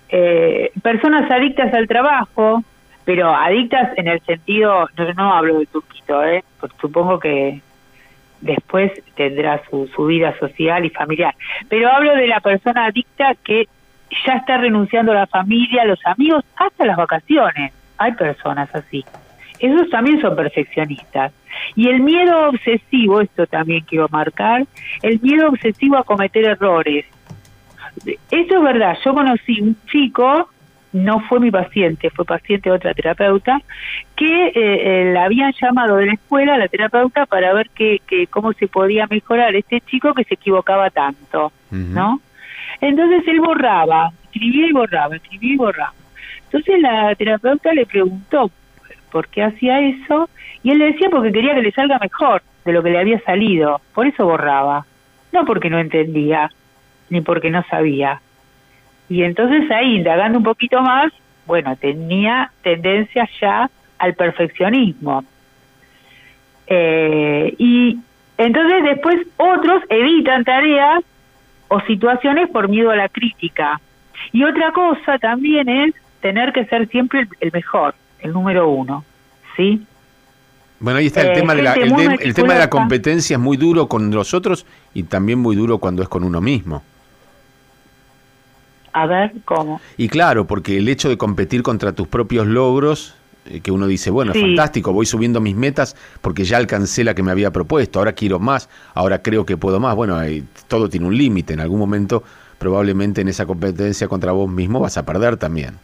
eh, 0.09 0.73
personas 0.83 1.31
adictas 1.31 1.75
al 1.75 1.87
trabajo, 1.87 2.65
pero 3.05 3.35
adictas 3.35 3.91
en 3.99 4.09
el 4.09 4.21
sentido, 4.23 4.89
no, 4.97 5.13
no 5.13 5.35
hablo 5.35 5.59
de 5.59 5.67
turquito, 5.67 6.25
¿eh? 6.25 6.43
Porque 6.59 6.77
supongo 6.81 7.19
que 7.19 7.61
después 8.41 8.93
tendrá 9.15 9.61
su, 9.69 9.89
su 9.89 10.07
vida 10.07 10.35
social 10.39 10.85
y 10.87 10.91
familiar, 10.91 11.35
pero 11.69 11.91
hablo 11.91 12.15
de 12.15 12.29
la 12.29 12.41
persona 12.41 12.87
adicta 12.87 13.35
que 13.45 13.69
ya 14.27 14.35
está 14.35 14.57
renunciando 14.57 15.13
a 15.13 15.17
la 15.17 15.27
familia, 15.27 15.83
a 15.83 15.87
los 15.87 16.01
amigos, 16.07 16.45
hasta 16.57 16.87
las 16.87 16.97
vacaciones. 16.97 17.73
Hay 17.99 18.13
personas 18.13 18.75
así. 18.75 19.05
Esos 19.59 19.89
también 19.91 20.21
son 20.21 20.37
perfeccionistas. 20.37 21.33
Y 21.75 21.89
el 21.89 22.01
miedo 22.01 22.49
obsesivo, 22.49 23.21
esto 23.21 23.47
también 23.47 23.85
quiero 23.85 24.09
marcar, 24.11 24.67
el 25.03 25.21
miedo 25.21 25.49
obsesivo 25.49 25.97
a 25.97 26.05
cometer 26.05 26.45
errores. 26.45 27.07
Eso 28.31 28.57
es 28.57 28.63
verdad, 28.63 28.97
yo 29.05 29.15
conocí 29.15 29.61
un 29.61 29.77
chico 29.87 30.49
no 30.97 31.21
fue 31.21 31.41
mi 31.41 31.51
paciente, 31.51 32.11
fue 32.11 32.25
paciente 32.25 32.71
de 32.71 32.77
otra 32.77 32.95
terapeuta, 32.95 33.61
que 34.17 34.47
eh, 34.47 34.53
eh, 34.55 35.13
la 35.13 35.25
habían 35.25 35.53
llamado 35.61 35.97
de 35.97 36.07
la 36.07 36.15
escuela, 36.15 36.57
la 36.57 36.69
terapeuta, 36.69 37.27
para 37.27 37.53
ver 37.53 37.69
que, 37.71 38.01
cómo 38.31 38.53
se 38.55 38.67
podía 38.67 39.07
mejorar 39.07 39.55
este 39.55 39.81
chico 39.83 40.15
que 40.15 40.25
se 40.25 40.35
equivocaba 40.35 40.91
tanto, 40.91 41.53
¿no? 41.71 42.21
Entonces 42.81 43.29
él 43.29 43.41
borraba, 43.41 44.11
escribía 44.25 44.69
y 44.69 44.73
borraba, 44.73 45.17
escribía 45.17 45.53
y 45.53 45.57
borraba. 45.57 45.93
Entonces 46.45 46.81
la 46.81 47.15
terapeuta 47.15 47.75
le 47.75 47.87
preguntó 47.87 48.51
por 49.17 49.29
qué 49.29 49.45
hacía 49.45 49.81
eso 49.81 50.29
y 50.63 50.73
él 50.73 50.79
le 50.79 50.93
decía 50.93 51.09
porque 51.11 51.33
quería 51.33 51.55
que 51.55 51.63
le 51.63 51.73
salga 51.73 51.99
mejor 51.99 52.43
de 52.67 52.73
lo 52.75 52.83
que 52.83 52.91
le 52.91 52.99
había 52.99 53.19
salido, 53.21 53.81
por 53.95 54.07
eso 54.07 54.27
borraba, 54.27 54.85
no 55.33 55.47
porque 55.47 55.71
no 55.71 55.79
entendía 55.79 56.51
ni 57.09 57.23
porque 57.23 57.49
no 57.49 57.65
sabía. 57.71 58.21
Y 59.09 59.23
entonces 59.23 59.71
ahí, 59.71 59.97
indagando 59.97 60.37
un 60.37 60.45
poquito 60.45 60.83
más, 60.83 61.15
bueno, 61.47 61.75
tenía 61.77 62.51
tendencia 62.61 63.27
ya 63.41 63.71
al 63.97 64.13
perfeccionismo. 64.13 65.25
Eh, 66.67 67.55
y 67.57 67.99
entonces 68.37 68.83
después 68.85 69.27
otros 69.39 69.83
evitan 69.89 70.45
tareas 70.45 71.03
o 71.69 71.81
situaciones 71.81 72.51
por 72.51 72.69
miedo 72.69 72.91
a 72.91 72.97
la 72.97 73.09
crítica. 73.09 73.81
Y 74.33 74.45
otra 74.45 74.73
cosa 74.73 75.19
también 75.19 75.71
es 75.71 75.95
tener 76.21 76.53
que 76.53 76.67
ser 76.67 76.87
siempre 76.89 77.27
el, 77.41 77.51
mejor, 77.51 77.95
el 78.21 78.33
número 78.33 78.69
uno, 78.69 79.05
¿sí? 79.57 79.87
Bueno, 80.79 80.99
ahí 80.99 81.07
está 81.07 81.23
el, 81.23 81.29
eh, 81.29 81.35
tema, 81.35 81.55
de 81.55 81.63
la, 81.63 81.73
el 81.75 82.35
tema 82.35 82.53
de 82.53 82.59
la 82.59 82.71
competencia 82.71 83.37
es 83.37 83.41
muy 83.41 83.57
duro 83.57 83.89
con 83.89 84.11
los 84.11 84.35
otros 84.35 84.67
y 84.93 85.05
también 85.05 85.39
muy 85.39 85.57
duro 85.57 85.79
cuando 85.79 86.03
es 86.03 86.09
con 86.09 86.23
uno 86.23 86.41
mismo. 86.41 86.83
A 88.93 89.07
ver, 89.07 89.33
¿cómo? 89.45 89.81
Y 89.97 90.09
claro, 90.09 90.47
porque 90.47 90.79
el 90.79 90.89
hecho 90.89 91.09
de 91.09 91.19
competir 91.19 91.63
contra 91.63 91.93
tus 91.93 92.09
propios 92.09 92.47
logros, 92.47 93.15
eh, 93.47 93.61
que 93.61 93.71
uno 93.71 93.87
dice, 93.87 94.11
bueno, 94.11 94.33
es 94.33 94.41
fantástico, 94.41 94.93
voy 94.93 95.07
subiendo 95.07 95.41
mis 95.41 95.57
metas 95.57 95.97
porque 96.21 96.45
ya 96.45 96.57
alcancé 96.57 97.05
la 97.05 97.15
que 97.15 97.23
me 97.23 97.31
había 97.31 97.51
propuesto, 97.53 97.99
ahora 97.99 98.13
quiero 98.13 98.39
más, 98.39 98.69
ahora 98.95 99.23
creo 99.23 99.47
que 99.47 99.57
puedo 99.57 99.81
más. 99.81 99.95
Bueno, 99.95 100.19
todo 100.69 100.89
tiene 100.89 101.07
un 101.07 101.17
límite, 101.17 101.55
en 101.55 101.61
algún 101.61 101.79
momento 101.79 102.23
probablemente 102.59 103.21
en 103.21 103.29
esa 103.29 103.47
competencia 103.47 104.09
contra 104.09 104.33
vos 104.33 104.51
mismo 104.51 104.81
vas 104.81 104.97
a 104.97 105.05
perder 105.05 105.37
también. 105.37 105.75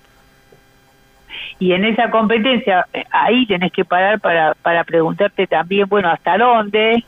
Y 1.58 1.72
en 1.72 1.84
esa 1.84 2.10
competencia, 2.10 2.86
eh, 2.92 3.04
ahí 3.10 3.46
tenés 3.46 3.72
que 3.72 3.84
parar 3.84 4.20
para, 4.20 4.54
para 4.54 4.84
preguntarte 4.84 5.46
también, 5.46 5.88
bueno, 5.88 6.10
¿hasta 6.10 6.36
dónde? 6.36 7.04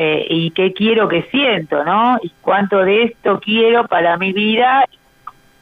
Eh, 0.00 0.26
y 0.30 0.50
qué 0.52 0.72
quiero 0.72 1.08
que 1.08 1.22
siento, 1.30 1.84
¿no? 1.84 2.18
Y 2.22 2.32
cuánto 2.40 2.78
de 2.78 3.04
esto 3.04 3.40
quiero 3.40 3.86
para 3.88 4.16
mi 4.16 4.32
vida 4.32 4.84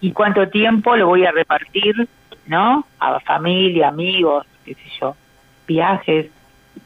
y 0.01 0.13
cuánto 0.13 0.49
tiempo 0.49 0.95
lo 0.95 1.07
voy 1.07 1.25
a 1.25 1.33
repartir, 1.33 2.07
¿no? 2.47 2.87
A 3.01 3.19
familia, 3.21 3.89
amigos, 3.89 4.47
qué 4.65 4.75
sé 4.75 4.83
yo, 5.01 5.17
viajes. 5.67 6.27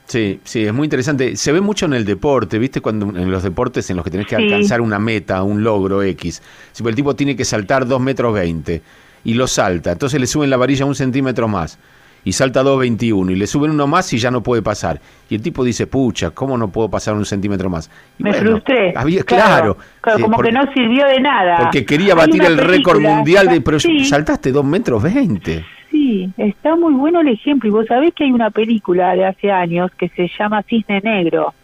Sí, 0.07 0.40
sí, 0.45 0.64
es 0.64 0.73
muy 0.73 0.87
interesante. 0.87 1.37
Se 1.37 1.53
ve 1.53 1.61
mucho 1.61 1.87
en 1.87 1.95
el 1.95 2.05
deporte, 2.05 2.59
¿viste? 2.59 2.81
Cuando 2.81 3.07
en 3.07 3.31
los 3.31 3.43
deportes 3.43 3.90
en 3.90 3.97
los 3.97 4.05
que 4.05 4.11
tenés 4.12 4.27
que 4.27 4.37
alcanzar 4.37 4.81
una 4.81 4.99
meta, 4.99 5.43
un 5.43 5.62
logro 5.62 6.03
X. 6.03 6.43
Si 6.73 6.87
el 6.87 6.95
tipo 6.95 7.14
tiene 7.14 7.37
que 7.37 7.45
saltar 7.45 7.87
2 7.87 8.01
metros 8.01 8.33
20 8.35 8.83
y 9.24 9.35
lo 9.35 9.46
salta, 9.46 9.92
entonces 9.92 10.20
le 10.20 10.26
suben 10.26 10.50
la 10.50 10.56
varilla 10.56 10.85
un 10.85 10.94
centímetro 10.94 11.48
más 11.48 11.78
y 12.24 12.33
salta 12.33 12.62
2.21 12.62 13.33
y 13.33 13.37
le 13.37 13.46
suben 13.46 13.70
uno 13.70 13.87
más 13.87 14.12
y 14.12 14.18
ya 14.18 14.30
no 14.30 14.42
puede 14.42 14.62
pasar. 14.62 15.00
Y 15.28 15.35
el 15.35 15.42
tipo 15.42 15.64
dice, 15.64 15.87
pucha, 15.87 16.30
¿cómo 16.30 16.56
no 16.59 16.68
puedo 16.68 16.88
pasar 16.90 17.14
un 17.14 17.24
centímetro 17.24 17.70
más? 17.70 17.90
Me 18.18 18.33
frustré. 18.35 18.92
claro, 19.24 19.76
como 20.00 20.38
que 20.38 20.52
no 20.52 20.62
sirvió 20.72 21.06
de 21.06 21.20
nada. 21.20 21.59
Porque 21.61 21.85
quería 21.85 22.14
batir 22.14 22.42
el 22.44 22.59
récord 22.59 23.00
mundial 23.00 23.48
de... 23.48 23.61
Pero 23.61 23.78
saltaste 23.80 24.52
2 24.52 24.64
metros 24.64 25.02
20. 25.02 25.64
Sí, 25.90 26.30
está 26.37 26.76
muy 26.76 26.94
bueno 26.94 27.20
el 27.20 27.28
ejemplo. 27.28 27.68
Y 27.68 27.72
vos 27.72 27.87
sabés 27.87 28.14
que 28.14 28.24
hay 28.24 28.33
una 28.33 28.50
película 28.50 29.14
de 29.14 29.26
hace 29.26 29.50
años 29.50 29.90
que 29.96 30.09
se 30.11 30.30
llama 30.38 30.62
Cisne 30.62 31.00
Negro. 31.00 31.54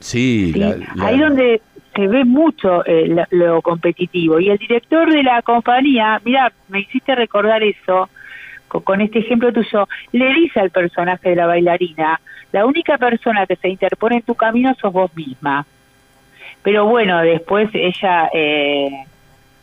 Sí, 0.00 0.52
ahí 1.00 1.18
donde 1.18 1.62
se 1.94 2.08
ve 2.08 2.24
mucho 2.24 2.84
eh, 2.86 3.14
lo 3.30 3.62
competitivo. 3.62 4.40
Y 4.40 4.50
el 4.50 4.58
director 4.58 5.12
de 5.12 5.22
la 5.22 5.42
compañía, 5.42 6.20
mira, 6.24 6.52
me 6.68 6.80
hiciste 6.80 7.14
recordar 7.14 7.62
eso, 7.62 8.08
con 8.68 9.00
este 9.00 9.18
ejemplo 9.18 9.52
tuyo, 9.52 9.88
le 10.12 10.32
dice 10.32 10.60
al 10.60 10.70
personaje 10.70 11.30
de 11.30 11.36
la 11.36 11.46
bailarina, 11.46 12.20
la 12.52 12.64
única 12.64 12.96
persona 12.98 13.46
que 13.46 13.56
se 13.56 13.68
interpone 13.68 14.16
en 14.16 14.22
tu 14.22 14.34
camino 14.34 14.74
sos 14.74 14.92
vos 14.92 15.14
misma. 15.14 15.66
Pero 16.62 16.86
bueno, 16.86 17.20
después 17.20 17.68
ella, 17.74 18.30
eh, 18.32 19.04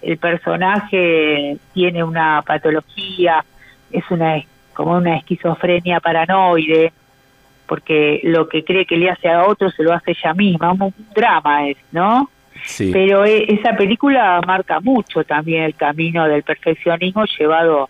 el 0.02 0.18
personaje 0.18 1.58
tiene 1.74 2.04
una 2.04 2.42
patología, 2.46 3.44
es 3.92 4.04
una 4.12 4.42
como 4.74 4.96
una 4.96 5.18
esquizofrenia 5.18 6.00
paranoide, 6.00 6.94
porque 7.70 8.20
lo 8.24 8.50
que 8.50 8.64
cree 8.64 8.86
que 8.86 8.98
le 8.98 9.12
hace 9.12 9.30
a 9.30 9.46
otro 9.46 9.70
se 9.70 9.84
lo 9.84 9.94
hace 9.94 10.12
ella 10.12 10.34
misma, 10.34 10.72
un, 10.72 10.94
drama 11.16 11.68
es, 11.68 11.78
¿no? 11.92 12.30
Sí. 12.66 12.90
Pero 12.92 13.24
eh, 13.24 13.46
esa 13.48 13.78
película 13.78 14.42
marca 14.46 14.80
mucho 14.80 15.24
también 15.24 15.64
el 15.64 15.76
camino 15.76 16.28
del 16.28 16.42
perfeccionismo 16.44 17.24
llevado 17.38 17.88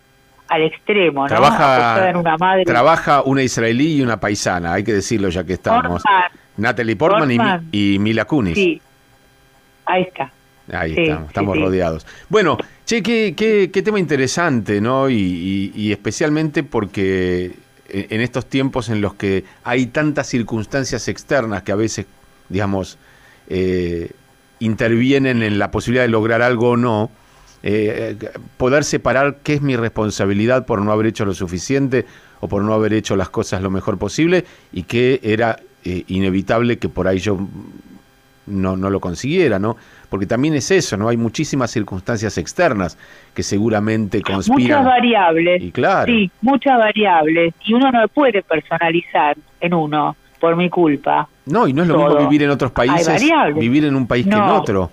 al 0.49 0.63
extremo, 0.63 1.21
¿no? 1.21 1.27
Trabaja, 1.27 2.11
una 2.13 2.37
madre. 2.37 2.65
Trabaja 2.65 3.21
una 3.23 3.41
israelí 3.41 3.95
y 3.95 4.01
una 4.01 4.19
paisana, 4.19 4.73
hay 4.73 4.83
que 4.83 4.93
decirlo 4.93 5.29
ya 5.29 5.45
que 5.45 5.53
estamos. 5.53 6.03
Natalie 6.57 6.97
Portman, 6.97 7.69
Y, 7.71 7.97
Mila 7.99 8.25
Kunis. 8.25 8.55
Sí, 8.55 8.81
ahí 9.85 10.03
está. 10.03 10.29
Ahí 10.71 10.93
estamos, 10.95 11.29
estamos 11.29 11.57
rodeados. 11.57 12.05
Bueno, 12.27 12.57
che, 12.85 13.01
qué, 13.01 13.33
qué, 13.35 13.81
tema 13.81 13.97
interesante, 13.97 14.81
¿no? 14.81 15.09
Y, 15.09 15.91
especialmente 15.91 16.63
porque 16.63 17.53
en 17.91 18.21
estos 18.21 18.45
tiempos 18.45 18.89
en 18.89 19.02
los 19.02 19.13
que 19.13 19.43
hay 19.63 19.88
tantas 19.88 20.28
circunstancias 20.28 21.08
externas 21.08 21.63
que 21.63 21.71
a 21.71 21.75
veces, 21.75 22.06
digamos, 22.49 22.97
eh, 23.47 24.12
intervienen 24.60 25.41
en 25.41 25.58
la 25.58 25.71
posibilidad 25.71 26.04
de 26.04 26.10
lograr 26.10 26.41
algo 26.41 26.71
o 26.71 26.78
no, 26.78 27.10
eh, 27.63 28.15
poder 28.58 28.84
separar 28.84 29.39
qué 29.43 29.56
es 29.56 29.62
mi 29.62 29.75
responsabilidad 29.75 30.65
por 30.65 30.82
no 30.82 30.91
haber 30.91 31.08
hecho 31.08 31.25
lo 31.25 31.34
suficiente 31.34 32.06
o 32.39 32.47
por 32.47 32.63
no 32.63 32.73
haber 32.73 32.93
hecho 32.93 33.15
las 33.15 33.30
cosas 33.30 33.62
lo 33.62 33.69
mejor 33.69 33.97
posible 33.97 34.45
y 34.71 34.84
qué 34.84 35.19
era 35.23 35.60
eh, 35.84 36.04
inevitable 36.08 36.78
que 36.78 36.88
por 36.89 37.08
ahí 37.08 37.19
yo 37.19 37.38
no, 38.49 38.75
no 38.75 38.89
lo 38.89 38.99
consiguiera, 38.99 39.59
¿no? 39.59 39.77
Porque 40.09 40.25
también 40.25 40.55
es 40.55 40.71
eso, 40.71 40.97
¿no? 40.97 41.09
Hay 41.09 41.17
muchísimas 41.17 41.71
circunstancias 41.71 42.38
externas 42.38 42.97
que 43.33 43.43
seguramente 43.43 44.21
conspiran. 44.21 44.79
Muchas 44.79 44.85
variables. 44.85 45.62
Y 45.62 45.71
claro. 45.71 46.12
Sí, 46.12 46.31
muchas 46.41 46.77
variables. 46.77 47.53
Y 47.65 47.73
uno 47.73 47.91
no 47.91 48.07
puede 48.07 48.41
personalizar 48.41 49.38
en 49.62 49.73
uno 49.73 50.15
por 50.39 50.55
mi 50.55 50.69
culpa. 50.69 51.27
No, 51.45 51.67
y 51.67 51.73
no 51.73 51.83
es 51.83 51.88
lo 51.88 51.97
mismo 51.97 52.17
vivir 52.17 52.43
en 52.43 52.49
otros 52.49 52.71
países, 52.71 53.21
vivir 53.55 53.85
en 53.85 53.95
un 53.95 54.07
país 54.07 54.25
que 54.25 54.33
en 54.33 54.41
otro, 54.41 54.91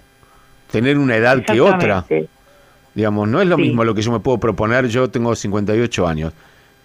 tener 0.71 0.99
una 0.99 1.17
edad 1.17 1.43
que 1.43 1.61
otra. 1.61 2.05
Digamos, 2.95 3.29
no 3.29 3.43
es 3.43 3.47
lo 3.47 3.59
mismo 3.59 3.85
lo 3.85 3.95
que 3.95 4.03
yo 4.03 4.11
me 4.11 4.21
puedo 4.21 4.39
proponer, 4.39 4.89
yo 4.89 5.11
tengo 5.11 5.35
58 5.35 6.09
años. 6.09 6.33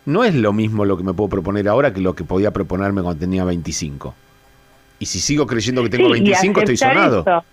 No 0.05 0.23
es 0.23 0.33
lo 0.35 0.51
mismo 0.51 0.83
lo 0.83 0.97
que 0.97 1.03
me 1.03 1.13
puedo 1.13 1.29
proponer 1.29 1.67
ahora 1.69 1.93
que 1.93 2.01
lo 2.01 2.15
que 2.15 2.23
podía 2.23 2.51
proponerme 2.51 3.01
cuando 3.01 3.19
tenía 3.19 3.45
25. 3.45 4.13
Y 5.01 5.07
si 5.07 5.19
sigo 5.19 5.47
creyendo 5.47 5.81
que 5.81 5.89
tengo 5.89 6.11
25, 6.11 6.59
estoy 6.59 6.77
sonado. 6.77 7.43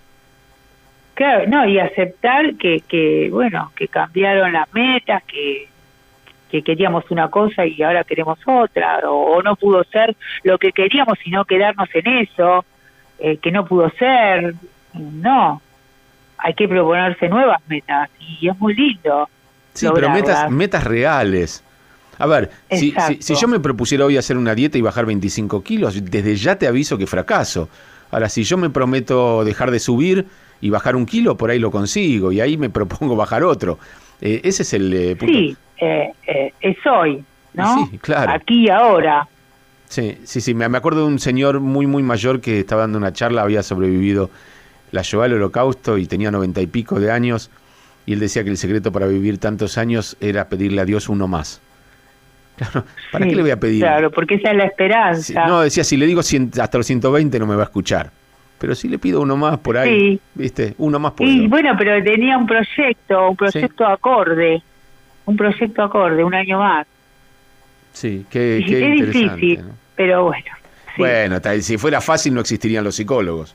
Claro, 1.15 1.47
no, 1.49 1.67
y 1.67 1.79
aceptar 1.79 2.57
que, 2.57 2.83
que, 2.87 3.31
bueno, 3.33 3.73
que 3.75 3.89
cambiaron 3.89 4.53
las 4.53 4.71
metas, 4.75 5.23
que, 5.23 5.67
que 6.51 6.63
queríamos 6.63 7.11
una 7.11 7.31
cosa 7.31 7.65
y 7.65 7.83
ahora 7.83 8.05
queremos 8.05 8.39
otra, 8.45 8.99
o, 9.09 9.43
no 9.43 9.57
pudo 9.57 9.83
ser 9.85 10.15
lo 10.43 10.59
que 10.59 10.73
queríamos, 10.73 11.19
sino 11.25 11.47
quedarnos 11.47 11.89
en 11.95 12.07
eso, 12.19 12.67
eh, 13.19 13.39
que 13.39 13.51
no 13.51 13.65
pudo 13.65 13.89
ser. 13.99 14.55
No, 14.93 15.63
hay 16.37 16.53
que 16.53 16.69
proponerse 16.69 17.31
nuevas 17.31 17.63
metas 17.67 18.11
y 18.21 18.47
es 18.47 18.59
muy 18.59 18.75
lindo. 18.75 19.27
Sí, 19.73 19.89
pero 19.95 20.11
metas, 20.11 20.51
metas 20.51 20.85
reales. 20.85 21.65
A 22.19 22.27
ver, 22.27 22.51
si, 22.71 22.93
si, 23.21 23.35
yo 23.35 23.49
me 23.49 23.61
propusiera 23.61 24.05
hoy 24.05 24.17
hacer 24.17 24.37
una 24.37 24.55
dieta 24.55 24.77
y 24.77 24.81
bajar 24.81 25.07
25 25.07 25.63
kilos, 25.63 26.03
desde 26.03 26.37
ya 26.37 26.59
te 26.59 26.67
aviso 26.67 26.99
que 26.99 27.07
fracaso. 27.07 27.69
Ahora, 28.11 28.29
si 28.29 28.43
yo 28.43 28.57
me 28.57 28.71
prometo 28.71 29.45
dejar 29.45 29.71
de 29.71 29.79
subir 29.79 30.27
y 30.61 30.71
bajar 30.71 30.97
un 30.97 31.07
kilo, 31.07 31.37
por 31.37 31.51
ahí 31.51 31.59
lo 31.59 31.71
consigo 31.71 32.33
y 32.33 32.41
ahí 32.41 32.57
me 32.57 32.71
propongo 32.71 33.17
bajar 33.17 33.45
otro. 33.45 33.79
Eh, 34.21 34.41
ese 34.45 34.63
es 34.63 34.73
el 34.75 34.93
eh, 34.93 35.17
punto. 35.17 35.33
Sí, 35.33 35.57
eh, 35.81 36.53
es 36.61 36.77
hoy, 36.87 37.25
¿no? 37.55 37.87
Sí, 37.87 37.99
claro. 37.99 38.33
Aquí 38.33 38.67
y 38.67 38.69
ahora. 38.69 39.29
Sí, 39.89 40.19
sí, 40.25 40.41
sí. 40.41 40.55
Me 40.55 40.65
acuerdo 40.65 41.01
de 41.01 41.07
un 41.07 41.19
señor 41.19 41.61
muy, 41.61 41.87
muy 41.87 42.03
mayor 42.03 42.41
que 42.41 42.61
estaba 42.61 42.83
dando 42.83 42.99
una 42.99 43.13
charla, 43.13 43.43
había 43.43 43.63
sobrevivido 43.63 44.29
la 44.91 45.03
Shoah 45.03 45.27
al 45.27 45.35
holocausto 45.35 45.99
y 45.99 46.07
tenía 46.07 46.31
noventa 46.31 46.61
y 46.61 46.67
pico 46.67 46.99
de 47.01 47.11
años. 47.11 47.51
Y 48.05 48.15
él 48.15 48.21
decía 48.21 48.43
que 48.43 48.51
el 48.51 48.57
secreto 48.57 48.91
para 48.91 49.07
vivir 49.07 49.39
tantos 49.39 49.79
años 49.79 50.17
era 50.21 50.49
pedirle 50.49 50.81
a 50.81 50.85
Dios 50.85 51.09
uno 51.09 51.29
más. 51.29 51.61
Claro, 52.59 52.85
¿para 53.13 53.27
qué 53.27 53.37
le 53.37 53.43
voy 53.43 53.51
a 53.53 53.61
pedir? 53.61 53.83
Claro, 53.83 54.11
porque 54.11 54.35
esa 54.35 54.51
es 54.51 54.57
la 54.57 54.65
esperanza. 54.65 55.47
no, 55.47 55.61
decía, 55.61 55.85
si 55.85 55.97
le 55.97 56.07
digo 56.07 56.21
hasta 56.21 56.79
los 56.79 56.87
120 56.87 57.39
no 57.39 57.47
me 57.47 57.55
va 57.55 57.63
a 57.63 57.65
escuchar. 57.65 58.11
Pero 58.59 58.75
si 58.75 58.89
le 58.89 58.99
pido 58.99 59.21
uno 59.21 59.37
más 59.37 59.59
por 59.59 59.79
ahí, 59.79 60.19
¿viste? 60.35 60.75
Uno 60.79 60.99
más 60.99 61.13
por 61.13 61.27
Y 61.27 61.47
bueno, 61.47 61.75
pero 61.79 62.03
tenía 62.03 62.37
un 62.37 62.47
proyecto, 62.47 63.31
un 63.31 63.37
proyecto 63.37 63.87
acorde. 63.87 64.61
Un 65.27 65.37
proyecto 65.37 65.83
acorde, 65.83 66.25
un 66.25 66.35
año 66.35 66.59
más. 66.59 66.87
Sí, 67.93 68.27
qué, 68.29 68.65
qué 68.67 68.95
es 68.95 69.07
difícil, 69.07 69.61
pero 69.95 70.25
bueno. 70.25 70.47
Bueno, 70.97 71.39
si 71.61 71.79
fuera 71.79 72.01
fácil 72.01 72.35
no 72.35 72.41
existirían 72.41 72.83
los 72.83 72.97
psicólogos. 72.97 73.55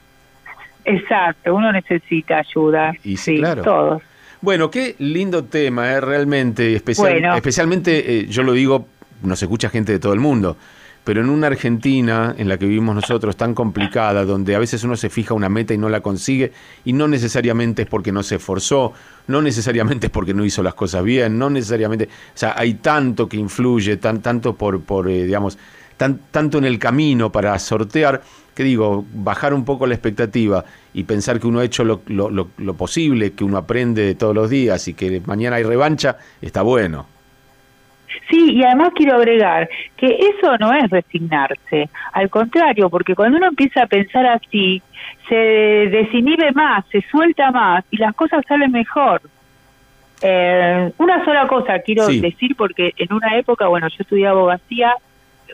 Exacto, 0.86 1.54
uno 1.54 1.72
necesita 1.72 2.39
ayuda. 2.39 2.94
Y 3.04 3.18
sí, 3.18 3.38
claro. 3.38 3.63
Todos. 3.63 4.04
Bueno, 4.43 4.69
qué 4.69 4.97
lindo 4.99 5.45
tema, 5.45 5.93
¿eh? 5.93 6.01
realmente. 6.01 6.75
Especial, 6.75 7.34
Especialmente, 7.38 8.19
eh, 8.19 8.27
yo 8.27 8.43
lo 8.43 8.51
digo, 8.51 8.88
nos 9.21 9.41
escucha 9.41 9.69
gente 9.69 9.93
de 9.93 9.99
todo 9.99 10.12
el 10.12 10.19
mundo, 10.19 10.58
pero 11.06 11.21
en 11.21 11.29
una 11.29 11.47
Argentina 11.47 12.36
en 12.38 12.49
la 12.49 12.58
que 12.58 12.65
vivimos 12.65 12.93
nosotros 12.93 13.38
tan 13.38 13.56
complicada, 13.56 14.25
donde 14.25 14.53
a 14.53 14.60
veces 14.60 14.84
uno 14.84 14.97
se 14.97 15.10
fija 15.10 15.34
una 15.34 15.47
meta 15.47 15.73
y 15.73 15.77
no 15.77 15.88
la 15.88 16.01
consigue, 16.01 16.51
y 16.84 16.91
no 16.91 17.08
necesariamente 17.08 17.84
es 17.84 17.88
porque 17.88 18.12
no 18.12 18.21
se 18.21 18.36
esforzó, 18.36 18.91
no 19.27 19.41
necesariamente 19.41 20.08
es 20.08 20.12
porque 20.12 20.34
no 20.34 20.43
hizo 20.43 20.62
las 20.62 20.73
cosas 20.73 21.06
bien, 21.06 21.39
no 21.39 21.49
necesariamente, 21.49 22.10
o 22.10 22.38
sea, 22.38 22.53
hay 22.58 22.73
tanto 22.73 23.29
que 23.29 23.38
influye, 23.38 23.95
tan, 23.95 24.21
tanto 24.21 24.58
por, 24.58 24.82
por 24.82 25.10
eh, 25.10 25.23
digamos, 25.23 25.58
tan, 25.95 26.19
tanto 26.32 26.58
en 26.58 26.65
el 26.65 26.79
camino 26.79 27.32
para 27.32 27.58
sortear 27.60 28.21
que 28.56 28.63
digo, 28.63 29.06
bajar 29.13 29.54
un 29.54 29.66
poco 29.66 29.88
la 29.88 29.96
expectativa 29.96 30.63
y 30.94 31.04
pensar 31.04 31.39
que 31.39 31.48
uno 31.48 31.60
ha 31.60 31.66
hecho 31.66 31.84
lo, 31.84 32.02
lo, 32.08 32.30
lo, 32.30 32.74
posible, 32.76 33.34
que 33.34 33.44
uno 33.44 33.58
aprende 33.58 34.16
todos 34.16 34.36
los 34.36 34.50
días 34.50 34.88
y 34.88 34.94
que 34.94 35.22
mañana 35.26 35.58
hay 35.58 35.63
revancha, 35.63 36.18
está 36.42 36.62
bueno. 36.62 37.08
Sí, 38.30 38.54
y 38.54 38.63
además 38.63 38.92
quiero 38.96 39.16
agregar 39.16 39.68
que 39.98 40.06
eso 40.08 40.56
no 40.60 40.72
es 40.72 40.89
resignarse, 40.89 41.89
al 42.12 42.30
contrario, 42.30 42.89
porque 42.89 43.16
cuando 43.16 43.38
uno 43.38 43.48
empieza 43.48 43.84
a 43.84 43.88
pensar 43.88 44.26
así, 44.28 44.82
se 45.28 45.36
desinhibe 45.36 46.52
más, 46.52 46.86
se 46.92 47.02
suelta 47.02 47.52
más 47.52 47.84
y 47.89 47.98
las 47.98 48.13
cosas 48.13 48.44
salen 48.48 48.72
mejor. 48.72 49.22
Eh, 50.22 50.92
una 51.00 51.26
sola 51.26 51.48
cosa 51.48 51.80
quiero 51.80 52.08
decir, 52.08 52.56
porque 52.56 52.94
en 52.98 53.12
una 53.12 53.36
época, 53.38 53.68
bueno, 53.68 53.88
yo 53.89 53.98
estudié 54.00 54.28
abogacía 54.28 54.94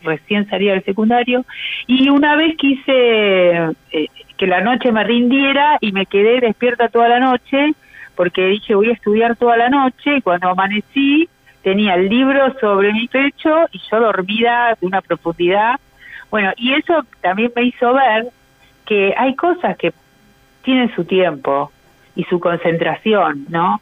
recién 0.03 0.49
salía 0.49 0.73
del 0.73 0.83
secundario, 0.83 1.45
y 1.87 2.09
una 2.09 2.35
vez 2.35 2.55
quise 2.57 3.55
eh, 3.91 4.07
que 4.37 4.47
la 4.47 4.61
noche 4.61 4.91
me 4.91 5.03
rindiera 5.03 5.77
y 5.81 5.91
me 5.91 6.05
quedé 6.05 6.39
despierta 6.39 6.89
toda 6.89 7.09
la 7.09 7.19
noche, 7.19 7.73
porque 8.15 8.47
dije 8.47 8.75
voy 8.75 8.89
a 8.89 8.93
estudiar 8.93 9.35
toda 9.35 9.57
la 9.57 9.69
noche, 9.69 10.17
y 10.17 10.21
cuando 10.21 10.49
amanecí 10.49 11.29
tenía 11.61 11.95
el 11.95 12.09
libro 12.09 12.53
sobre 12.59 12.93
mi 12.93 13.07
pecho 13.07 13.65
y 13.71 13.79
yo 13.89 13.99
dormida 13.99 14.77
de 14.79 14.87
una 14.87 15.01
profundidad. 15.01 15.79
Bueno, 16.31 16.51
y 16.57 16.73
eso 16.73 17.03
también 17.21 17.51
me 17.55 17.63
hizo 17.63 17.93
ver 17.93 18.27
que 18.85 19.13
hay 19.17 19.35
cosas 19.35 19.77
que 19.77 19.93
tienen 20.63 20.93
su 20.95 21.05
tiempo 21.05 21.71
y 22.15 22.23
su 22.25 22.39
concentración, 22.39 23.45
¿no? 23.49 23.81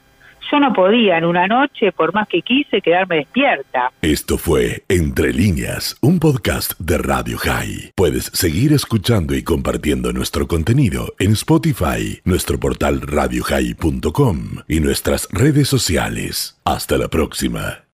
Yo 0.52 0.60
no 0.60 0.73
podía 0.73 1.17
en 1.17 1.26
una 1.26 1.47
noche, 1.47 1.91
por 1.91 2.13
más 2.13 2.28
que 2.28 2.41
quise, 2.41 2.82
quedarme 2.82 3.17
despierta. 3.17 3.91
Esto 4.02 4.38
fue 4.38 4.84
Entre 4.88 5.34
líneas, 5.34 5.97
un 6.02 6.19
podcast 6.19 6.73
de 6.80 6.97
Radio 6.97 7.38
High. 7.38 7.91
Puedes 7.95 8.26
seguir 8.26 8.73
escuchando 8.73 9.36
y 9.36 9.43
compartiendo 9.43 10.13
nuestro 10.13 10.47
contenido 10.47 11.13
en 11.19 11.34
Spotify, 11.34 12.21
nuestro 12.23 12.60
portal 12.60 13.02
radiohigh.com 13.02 14.39
y 14.67 14.80
nuestras 14.80 15.28
redes 15.32 15.67
sociales. 15.67 16.60
Hasta 16.63 16.97
la 16.97 17.08
próxima. 17.08 17.87